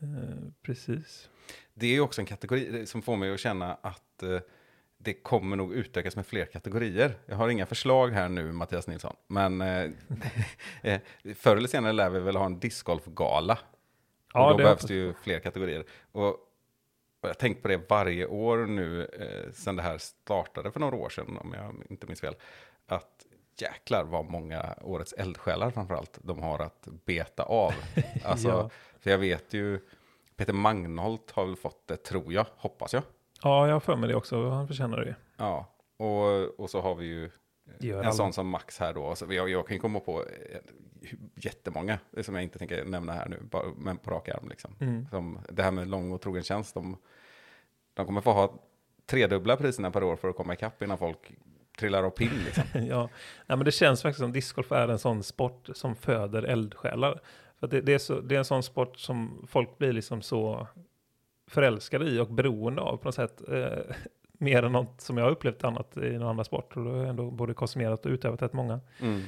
[0.00, 1.30] Eh, precis.
[1.74, 4.40] Det är också en kategori som får mig att känna att eh,
[4.98, 7.14] det kommer nog utökas med fler kategorier.
[7.26, 9.16] Jag har inga förslag här nu, Mattias Nilsson.
[9.26, 9.90] Men eh,
[10.82, 11.00] eh,
[11.34, 13.58] förr eller senare lär vi väl ha en discgolfgala.
[14.32, 15.84] Ja, och då behövs det ju fler kategorier.
[16.12, 16.47] Och
[17.20, 20.96] jag har tänkt på det varje år nu, eh, sedan det här startade för några
[20.96, 22.34] år sedan, om jag inte minns fel.
[22.86, 23.26] Att
[23.60, 27.72] jäklar vad många årets eldsjälar framförallt de har att beta av.
[28.24, 28.70] Alltså, Ja.
[29.00, 29.80] För jag vet ju,
[30.36, 33.02] Peter Magnholt har väl fått det, tror jag, hoppas jag.
[33.42, 34.48] Ja, jag har för mig det också.
[34.48, 35.14] Han förtjänar det.
[35.36, 35.66] Ja,
[35.96, 37.30] och, och så har vi ju
[37.80, 38.12] en alla.
[38.12, 39.14] sån som Max här då.
[39.14, 40.58] Så jag, jag kan ju komma på eh,
[41.34, 44.74] jättemånga som jag inte tänker nämna här nu, bara, men på rak arm liksom.
[44.80, 45.06] Mm.
[45.10, 46.96] Som det här med lång och trogen tjänst, de,
[47.94, 48.54] de kommer få ha
[49.06, 51.32] tredubbla priserna per år för att komma ikapp innan folk
[51.78, 52.64] trillar av pinn liksom.
[52.86, 53.08] ja,
[53.46, 57.20] Nej, men det känns faktiskt som discgolf är en sån sport som föder eldsjälar.
[57.60, 60.66] För det, det, är så, det är en sån sport som folk blir liksom så
[61.46, 63.48] förälskade i och beroende av på något sätt.
[63.48, 63.96] Eh,
[64.38, 66.76] mer än något som jag har upplevt annat i någon annan sport.
[66.76, 68.80] Och då har jag ändå både konsumerat och utövat rätt många.
[69.00, 69.20] Mm.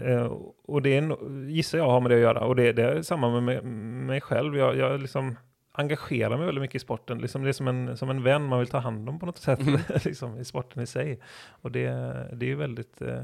[0.00, 0.32] Eh,
[0.64, 1.16] och det är,
[1.48, 2.40] gissar jag har med det att göra.
[2.40, 3.62] Och det, det är samma med mig,
[4.06, 4.56] mig själv.
[4.56, 5.36] Jag, jag liksom
[5.72, 7.18] engagerar mig väldigt mycket i sporten.
[7.18, 9.38] Liksom det är som en, som en vän man vill ta hand om på något
[9.38, 9.60] sätt.
[10.04, 11.20] liksom, I sporten i sig.
[11.48, 11.90] Och det,
[12.32, 13.22] det är väldigt eh,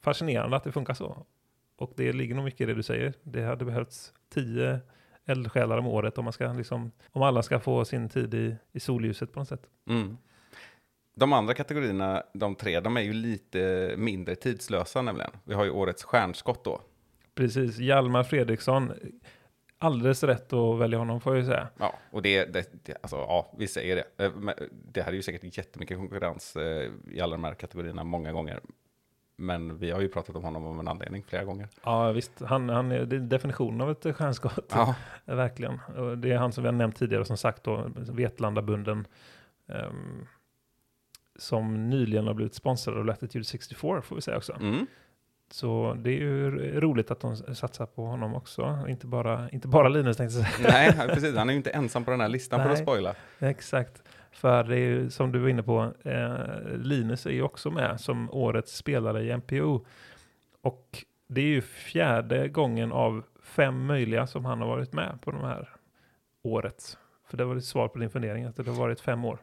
[0.00, 1.26] fascinerande att det funkar så.
[1.76, 3.14] Och det ligger nog mycket i det du säger.
[3.22, 4.80] Det hade behövts tio
[5.24, 8.80] eldsjälar om året om, man ska liksom, om alla ska få sin tid i, i
[8.80, 9.66] solljuset på något sätt.
[9.88, 10.16] Mm.
[11.20, 15.30] De andra kategorierna, de tre, de är ju lite mindre tidslösa nämligen.
[15.44, 16.80] Vi har ju årets stjärnskott då.
[17.34, 18.92] Precis, Hjalmar Fredriksson.
[19.78, 21.68] Alldeles rätt att välja honom får jag ju säga.
[21.78, 24.24] Ja, och det, det, det alltså ja, vi säger det.
[24.24, 24.32] Eh,
[24.92, 28.60] Det här är ju säkert jättemycket konkurrens eh, i alla de här kategorierna många gånger.
[29.36, 31.68] Men vi har ju pratat om honom av en anledning flera gånger.
[31.84, 32.40] Ja, visst.
[32.40, 34.72] Han, han är det är definitionen av ett stjärnskott.
[34.74, 34.94] Ja,
[35.24, 35.80] Verkligen.
[36.16, 39.06] Det är han som vi har nämnt tidigare, som sagt då, Vetlandabunden.
[39.68, 40.26] ehm,
[41.40, 44.52] som nyligen har blivit sponsrad av Latitude 64, får vi säga också.
[44.52, 44.86] mm.
[45.52, 48.84] Så det är ju roligt att de satsar på honom också.
[48.88, 50.94] Inte bara, inte bara Linus tänkte jag säga.
[50.96, 51.36] Nej, precis.
[51.36, 52.82] Han är ju inte ensam på den här listan för att Nej.
[52.82, 53.14] spoila.
[53.38, 54.02] Exakt.
[54.30, 56.34] För det är ju som du var inne på, eh,
[56.76, 59.84] Linus är ju också med som årets spelare i MPO.
[60.60, 65.30] Och det är ju fjärde gången av fem möjliga som han har varit med på
[65.30, 65.68] de här
[66.42, 66.98] året.
[67.28, 69.38] För det var ett svar på din fundering, att det har varit fem år.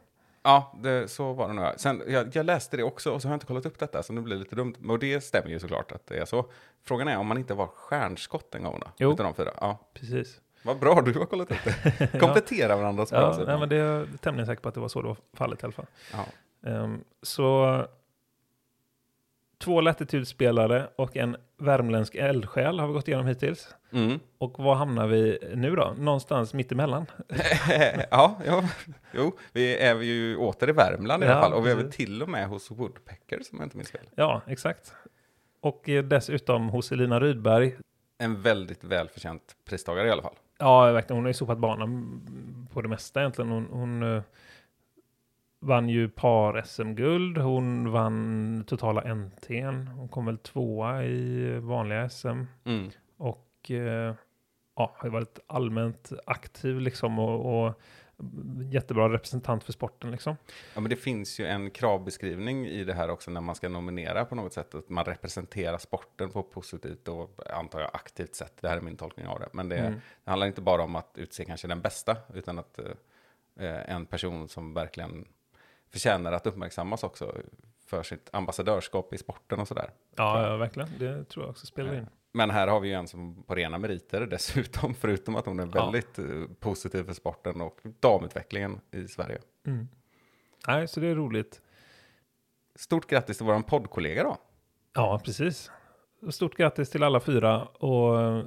[0.48, 1.66] Ja, det, så var det nog.
[1.76, 4.12] Sen, jag, jag läste det också och så har jag inte kollat upp detta, så
[4.12, 4.74] det blir lite dumt.
[4.88, 6.46] Och det stämmer ju såklart att det är så.
[6.84, 8.86] Frågan är om man inte var stjärnskott en gång då?
[8.96, 9.12] Jo.
[9.12, 9.50] Utav de fyra.
[9.60, 10.40] Ja, Precis.
[10.62, 12.06] vad bra du har kollat upp det.
[12.20, 12.78] Komplettera.
[12.78, 13.46] Ja, sätt.
[13.46, 15.62] nej, men det är jag tämligen säker på att det var så det var fallet
[15.62, 15.86] i alla fall.
[16.12, 16.24] ja.
[16.70, 17.86] Ehm, så
[19.58, 23.74] två latitudspelare och en värmländsk eldsjäl har vi gått igenom hittills.
[23.92, 24.20] Mm.
[24.38, 25.94] Och var hamnar vi nu då?
[25.98, 27.06] Någonstans mitt emellan.
[28.10, 28.64] ja, ja,
[29.12, 31.52] jo, vi är ju åter i Värmland i alla Ja, fall.
[31.52, 34.06] Och vi är väl till och med hos Woodpecker, som jag inte minns fel.
[34.14, 34.92] Ja, exakt.
[35.60, 37.76] Och eh, dessutom hos Elina Rydberg.
[38.18, 40.34] En väldigt välförtjänt pristagare i alla fall.
[40.58, 41.16] Ja, verkligen.
[41.16, 42.20] Hon har ju sopat banan
[42.72, 43.50] på det mesta egentligen.
[43.50, 44.22] Hon, hon eh,
[45.60, 47.38] vann ju par-SM-guld.
[47.38, 49.86] Hon vann totala NT'n.
[49.86, 52.42] Hon kom väl tvåa i vanliga SM.
[52.64, 52.90] Mm.
[53.16, 54.14] Och eh,
[54.76, 57.80] ja, har varit allmänt aktiv liksom och, och
[58.72, 60.36] jättebra representant för sporten liksom.
[60.74, 64.24] Ja, men det finns ju en kravbeskrivning i det här också när man ska nominera
[64.24, 64.74] på något sätt.
[64.74, 68.52] Att man representerar sporten på ett positivt och antar jag aktivt sätt.
[68.60, 69.48] Det här är min tolkning av det.
[69.52, 70.00] Men det, Mm.
[70.24, 72.78] det handlar inte bara om att utse kanske den bästa, utan att
[73.56, 75.24] eh, en person som verkligen
[75.92, 77.34] förtjänar att uppmärksammas också
[77.86, 79.90] för sitt ambassadörskap i sporten och sådär.
[80.16, 80.88] Ja, ja, verkligen.
[80.98, 82.06] Det tror jag också spelar in.
[82.32, 85.68] Men här har vi ju en som på rena meriter dessutom, förutom att hon är
[85.74, 85.84] Ja.
[85.90, 86.24] väldigt eh,
[86.60, 89.38] positiv för sporten och damutvecklingen i Sverige.
[89.66, 89.88] Mm.
[90.66, 91.60] Nej, så det är roligt.
[92.74, 94.36] Stort grattis till våran poddkollega då.
[94.94, 95.70] Ja, precis.
[96.30, 98.44] Stort grattis till alla fyra och eh,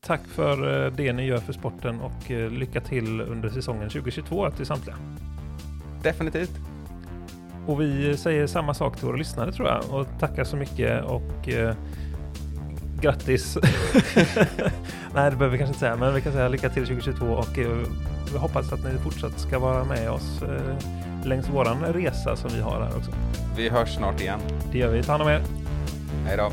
[0.00, 4.50] tack för eh, det ni gör för sporten och eh, lycka till under säsongen 2022
[4.50, 4.96] till samtliga.
[6.04, 6.50] Definitivt.
[7.66, 11.48] Och vi säger samma sak till våra lyssnare tror jag och tackar så mycket och
[11.48, 11.74] eh,
[13.00, 13.58] grattis.
[15.14, 17.58] Nej, det behöver vi kanske inte säga, men vi kan säga lycka till 2022 och
[17.58, 17.68] eh,
[18.32, 22.60] vi hoppas att ni fortsatt ska vara med oss eh, längs våran resa som vi
[22.60, 23.10] har här också.
[23.56, 24.40] Vi hörs snart igen.
[24.72, 25.02] Det gör vi.
[25.02, 25.42] Ta hand om er.
[26.26, 26.52] Hej då.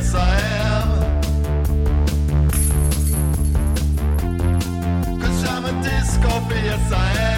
[0.00, 0.38] yes I
[7.24, 7.29] am.